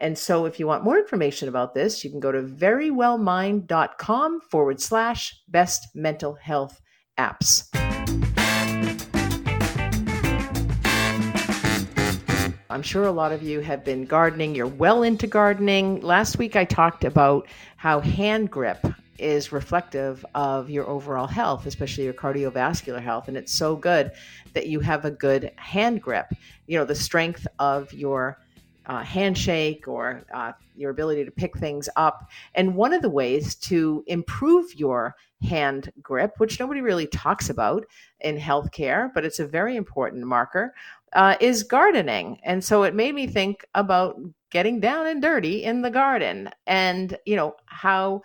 [0.03, 4.81] And so, if you want more information about this, you can go to verywellmind.com forward
[4.81, 6.81] slash best mental health
[7.17, 7.69] apps.
[12.69, 14.57] I'm sure a lot of you have been gardening.
[14.57, 16.01] You're well into gardening.
[16.01, 17.47] Last week I talked about
[17.77, 18.85] how hand grip
[19.21, 23.29] is reflective of your overall health, especially your cardiovascular health.
[23.29, 24.11] And it's so good
[24.55, 26.27] that you have a good hand grip.
[26.67, 28.42] You know, the strength of your
[28.87, 32.29] uh, handshake or uh, your ability to pick things up.
[32.55, 37.85] And one of the ways to improve your hand grip, which nobody really talks about
[38.21, 40.75] in healthcare, but it's a very important marker,
[41.15, 42.39] uh, is gardening.
[42.43, 44.17] And so it made me think about
[44.51, 48.23] getting down and dirty in the garden and, you know, how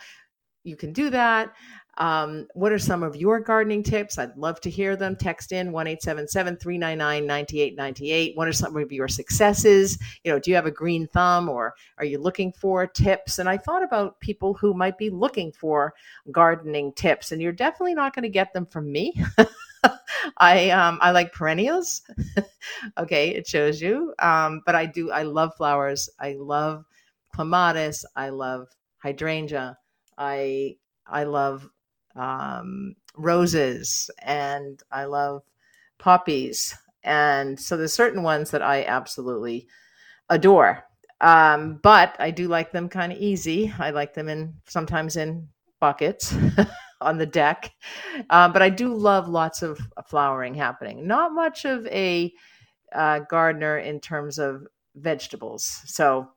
[0.63, 1.53] you can do that.
[1.97, 4.17] Um, what are some of your gardening tips?
[4.17, 5.15] I'd love to hear them.
[5.15, 8.37] Text in 1 399 9898.
[8.37, 9.97] What are some of your successes?
[10.23, 13.39] You know, do you have a green thumb or are you looking for tips?
[13.39, 15.93] And I thought about people who might be looking for
[16.31, 19.13] gardening tips, and you're definitely not going to get them from me.
[20.37, 22.01] I um I like perennials.
[22.97, 24.13] okay, it shows you.
[24.19, 26.09] Um, but I do I love flowers.
[26.19, 26.85] I love
[27.33, 28.05] clematis.
[28.15, 28.67] I love
[29.03, 29.77] hydrangea.
[30.17, 30.75] I
[31.05, 31.69] I love
[32.17, 35.43] um, roses and I love
[35.97, 36.75] poppies.
[37.03, 39.67] And so there's certain ones that I absolutely
[40.29, 40.83] adore.
[41.21, 43.73] Um, but I do like them kind of easy.
[43.79, 45.47] I like them in sometimes in
[45.79, 46.35] buckets.
[47.01, 47.73] on the deck.
[48.29, 51.05] Um, but I do love lots of flowering happening.
[51.07, 52.33] Not much of a
[52.93, 54.65] uh, gardener in terms of
[54.95, 55.81] vegetables.
[55.85, 56.29] So,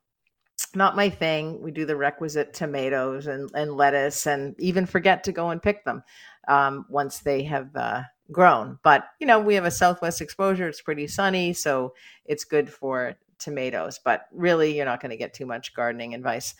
[0.74, 1.60] not my thing.
[1.60, 5.84] We do the requisite tomatoes and, and lettuce and even forget to go and pick
[5.84, 6.02] them
[6.48, 8.02] um, once they have uh,
[8.32, 8.78] grown.
[8.82, 10.68] But, you know, we have a southwest exposure.
[10.68, 11.52] It's pretty sunny.
[11.52, 11.94] So,
[12.24, 14.00] it's good for tomatoes.
[14.04, 16.54] But really, you're not going to get too much gardening advice.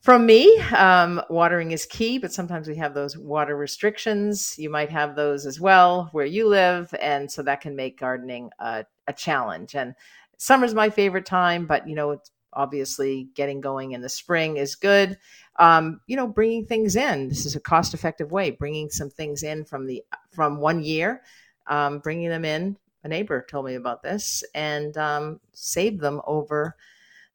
[0.00, 4.54] From me, um, watering is key, but sometimes we have those water restrictions.
[4.56, 8.50] You might have those as well where you live, and so that can make gardening
[8.58, 9.74] a, a challenge.
[9.74, 9.94] And
[10.38, 14.74] summer's my favorite time, but you know, it's obviously getting going in the spring is
[14.74, 15.18] good.
[15.58, 17.28] Um, you know, bringing things in.
[17.28, 18.50] This is a cost-effective way.
[18.50, 21.22] Bringing some things in from the from one year,
[21.66, 22.76] um, bringing them in.
[23.04, 26.76] A neighbor told me about this, and um, save them over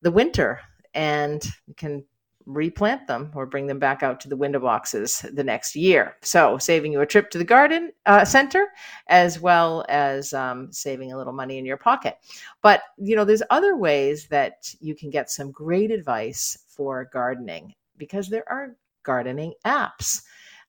[0.02, 0.60] the winter,
[0.94, 2.04] and you can
[2.46, 6.16] replant them or bring them back out to the window boxes the next year.
[6.22, 8.68] So, saving you a trip to the garden uh, center
[9.08, 12.18] as well as um, saving a little money in your pocket.
[12.62, 17.74] But, you know, there's other ways that you can get some great advice for gardening
[17.98, 20.24] because there are gardening apps.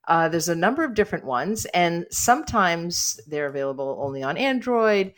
[0.09, 5.13] Uh, there's a number of different ones, and sometimes they're available only on Android.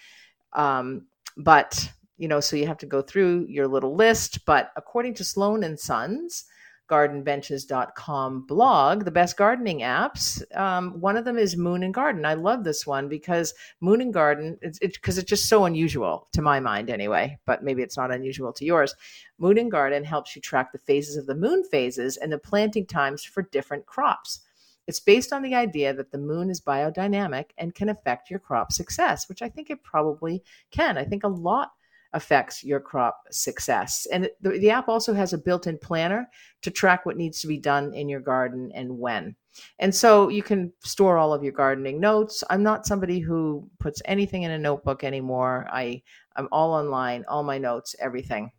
[0.55, 1.07] Um,
[1.37, 4.45] but you know, so you have to go through your little list.
[4.45, 6.45] But according to Sloan and Sons,
[6.89, 10.43] gardenbenches.com blog, the best gardening apps.
[10.57, 12.25] Um, one of them is Moon and Garden.
[12.25, 16.29] I love this one because Moon and Garden, it's because it, it's just so unusual
[16.33, 18.95] to my mind anyway, but maybe it's not unusual to yours.
[19.39, 22.87] Moon and Garden helps you track the phases of the moon phases and the planting
[22.87, 24.41] times for different crops.
[24.87, 28.73] It's based on the idea that the moon is biodynamic and can affect your crop
[28.73, 30.97] success, which I think it probably can.
[30.97, 31.73] I think a lot
[32.13, 34.07] affects your crop success.
[34.13, 36.29] And the, the app also has a built in planner
[36.63, 39.37] to track what needs to be done in your garden and when.
[39.79, 42.45] And so you can store all of your gardening notes.
[42.49, 45.67] I'm not somebody who puts anything in a notebook anymore.
[45.71, 46.03] I,
[46.37, 48.53] I'm all online, all my notes, everything.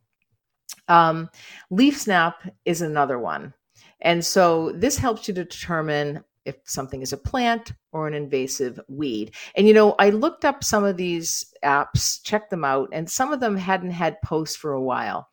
[0.88, 1.30] Um,
[1.70, 3.54] Leaf Snap is another one.
[4.02, 8.80] And so this helps you to determine if something is a plant or an invasive
[8.88, 9.36] weed.
[9.56, 13.32] And you know, I looked up some of these apps, checked them out, and some
[13.32, 15.30] of them hadn't had posts for a while.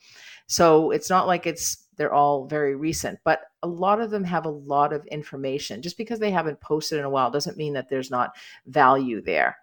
[0.47, 4.45] So it's not like it's they're all very recent, but a lot of them have
[4.45, 5.83] a lot of information.
[5.83, 8.37] Just because they haven't posted in a while doesn't mean that there's not
[8.67, 9.57] value there.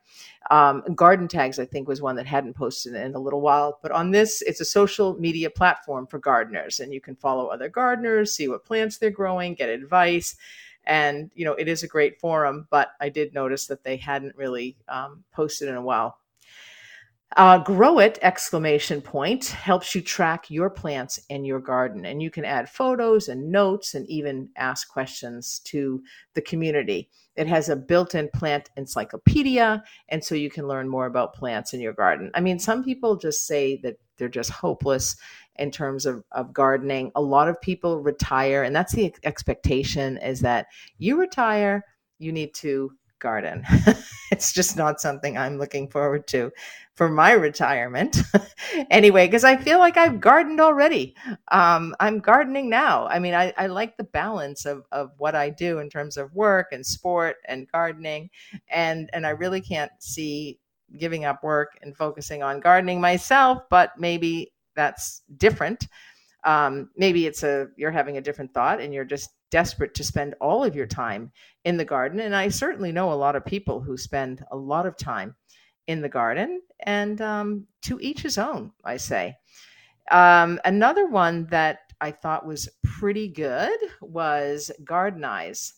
[0.51, 3.91] Um, Garden Tags, I think, was one that hadn't posted in a little while, but
[3.91, 8.35] on this, it's a social media platform for gardeners, and you can follow other gardeners,
[8.35, 10.35] see what plants they're growing, get advice
[10.85, 14.35] and you know it is a great forum but i did notice that they hadn't
[14.35, 16.17] really um, posted in a while.
[17.35, 18.19] Uh, grow it!
[18.21, 23.27] exclamation point helps you track your plants in your garden and you can add photos
[23.27, 25.99] and notes and even ask questions to
[26.35, 27.09] the community.
[27.35, 31.81] It has a built-in plant encyclopedia and so you can learn more about plants in
[31.81, 32.29] your garden.
[32.35, 35.15] I mean some people just say that they're just hopeless
[35.57, 37.11] in terms of, of gardening.
[37.15, 41.85] A lot of people retire, and that's the expectation is that you retire,
[42.19, 42.91] you need to
[43.23, 43.65] garden.
[44.31, 46.51] it's just not something I'm looking forward to
[46.93, 48.17] for my retirement.
[48.91, 51.15] anyway, because I feel like I've gardened already.
[51.47, 53.07] Um, I'm gardening now.
[53.07, 56.35] I mean, I, I like the balance of, of what I do in terms of
[56.35, 58.29] work and sport and gardening.
[58.69, 60.59] And, and I really can't see
[60.97, 65.87] giving up work and focusing on gardening myself, but maybe that's different.
[66.45, 70.35] Um, maybe it's a you're having a different thought and you're just desperate to spend
[70.41, 71.31] all of your time
[71.63, 72.19] in the garden.
[72.19, 75.35] And I certainly know a lot of people who spend a lot of time
[75.87, 79.35] in the garden, and um, to each his own, I say.
[80.11, 85.73] Um, another one that I thought was pretty good was Gardenize,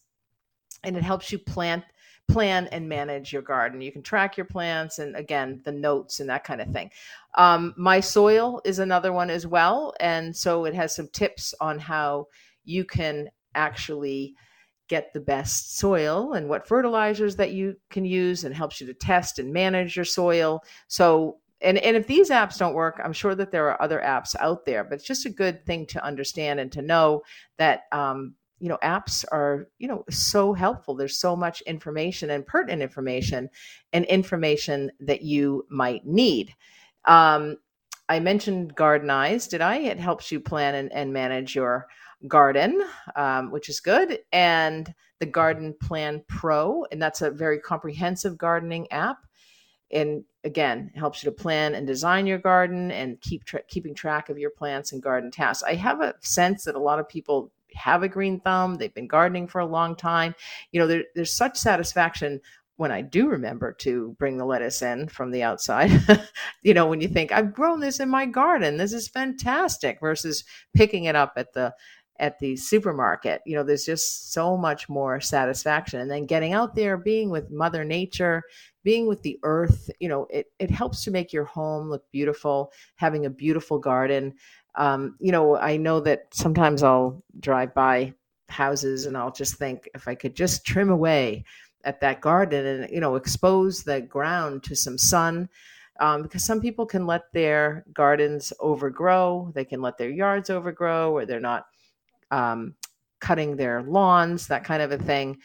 [0.84, 1.84] and it helps you plant
[2.28, 3.82] plan and manage your garden.
[3.82, 6.90] You can track your plants and again, the notes and that kind of thing.
[7.36, 9.94] Um, My Soil is another one as well.
[10.00, 12.28] And so it has some tips on how
[12.64, 14.36] you can actually
[14.88, 18.94] get the best soil and what fertilizers that you can use and helps you to
[18.94, 20.62] test and manage your soil.
[20.88, 24.36] So and, and if these apps don't work, I'm sure that there are other apps
[24.40, 27.24] out there, but it's just a good thing to understand and to know
[27.58, 30.96] that um, you know apps are you know so helpful.
[30.96, 33.50] There's so much information and pertinent information
[33.94, 36.54] and information that you might need.
[37.06, 37.58] Um,
[38.10, 39.78] i mentioned gardenize did i?
[39.78, 41.88] It helps you plan and, and manage your
[42.28, 42.84] garden
[43.16, 48.92] um, which is good and the garden plan pro and that's a very comprehensive gardening
[48.92, 49.18] app.
[49.92, 54.30] And again helps you to plan and design your garden and keep tra- keeping track
[54.30, 55.64] of your plants and garden tasks.
[55.64, 59.08] I have a sense that a lot of people have a green thumb, they've been
[59.08, 60.36] gardening for a long time.
[60.72, 62.42] You know, there, there's such satisfaction
[62.78, 65.92] when I do remember to bring the lettuce in from the outside,
[66.62, 70.44] you know, when you think I've grown this in my garden, this is fantastic versus
[70.76, 71.74] picking it up at the
[72.20, 73.42] at the supermarket.
[73.46, 76.00] You know, there's just so much more satisfaction.
[76.00, 78.44] And then getting out there, being with Mother Nature,
[78.84, 82.72] being with the earth, you know, it, it helps to make your home look beautiful,
[82.96, 84.34] having a beautiful garden
[84.78, 88.14] um, you know, I know that sometimes I'll drive by
[88.50, 91.46] houses and I'll just think if I could just trim away
[91.84, 95.50] at that garden and you know expose the ground to some sun
[96.00, 101.12] um, because some people can let their gardens overgrow they can let their yards overgrow
[101.12, 101.66] or they're not
[102.32, 102.76] um,
[103.20, 105.38] cutting their lawns that kind of a thing.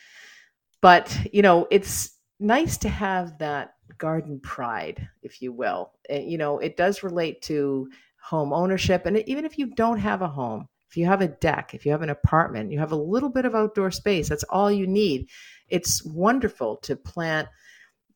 [0.81, 5.93] But you know it's nice to have that garden pride if you will.
[6.09, 7.89] It, you know it does relate to
[8.23, 9.07] home ownership.
[9.07, 11.93] And even if you don't have a home, if you have a deck, if you
[11.93, 15.29] have an apartment, you have a little bit of outdoor space, that's all you need.
[15.69, 17.49] It's wonderful to plant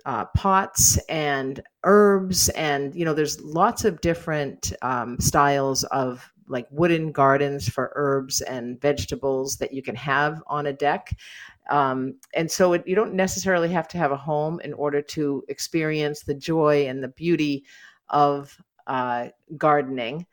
[0.05, 2.49] uh, pots and herbs.
[2.51, 8.41] And, you know, there's lots of different um, styles of like wooden gardens for herbs
[8.43, 11.17] and vegetables that you can have on a deck.
[11.71, 15.43] Um, and so it, you don't necessarily have to have a home in order to
[15.49, 17.65] experience the joy and the beauty
[18.11, 20.26] of uh, gardening,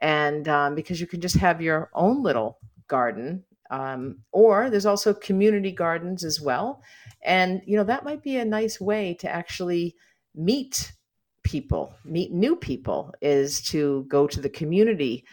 [0.00, 3.44] and um, because you can just have your own little garden.
[3.70, 6.82] Um, or there's also community gardens as well.
[7.22, 9.94] And, you know, that might be a nice way to actually
[10.34, 10.92] meet
[11.44, 15.24] people, meet new people, is to go to the community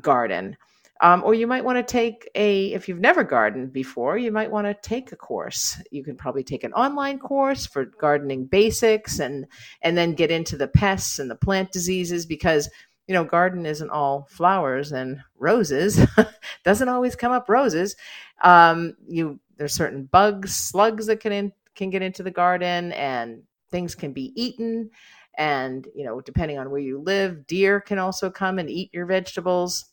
[0.00, 0.56] garden.
[1.00, 4.50] Um, or you might want to take a, if you've never gardened before, you might
[4.50, 5.80] want to take a course.
[5.90, 9.46] You can probably take an online course for gardening basics and
[9.82, 12.70] and then get into the pests and the plant diseases because
[13.08, 16.00] you know garden isn't all flowers and roses.
[16.64, 17.96] Doesn't always come up roses.
[18.44, 23.42] Um, you there's certain bugs, slugs that can in, can get into the garden, and
[23.70, 24.90] things can be eaten.
[25.36, 29.06] And you know, depending on where you live, deer can also come and eat your
[29.06, 29.86] vegetables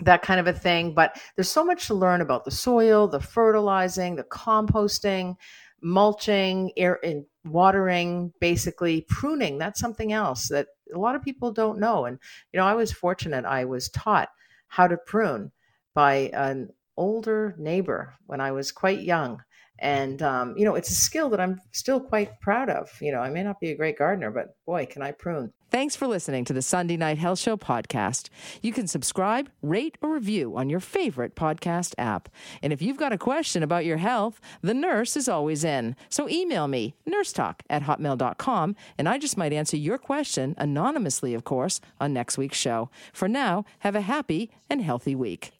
[0.00, 0.94] that kind of a thing.
[0.94, 5.36] But there's so much to learn about the soil, the fertilizing, the composting,
[5.80, 9.58] mulching, air and watering, basically pruning.
[9.58, 12.04] That's something else that a lot of people don't know.
[12.04, 12.18] And
[12.52, 14.30] you know, I was fortunate; I was taught
[14.68, 15.52] how to prune
[15.94, 19.42] by an older neighbor when I was quite young.
[19.78, 22.90] And, um, you know, it's a skill that I'm still quite proud of.
[23.00, 25.52] You know, I may not be a great gardener, but boy, can I prune.
[25.70, 28.30] Thanks for listening to the Sunday Night Health Show podcast.
[28.62, 32.30] You can subscribe, rate, or review on your favorite podcast app.
[32.62, 35.94] And if you've got a question about your health, the nurse is always in.
[36.08, 41.44] So email me, nursetalk at hotmail.com, and I just might answer your question, anonymously, of
[41.44, 42.88] course, on next week's show.
[43.12, 45.52] For now, have a happy and healthy week.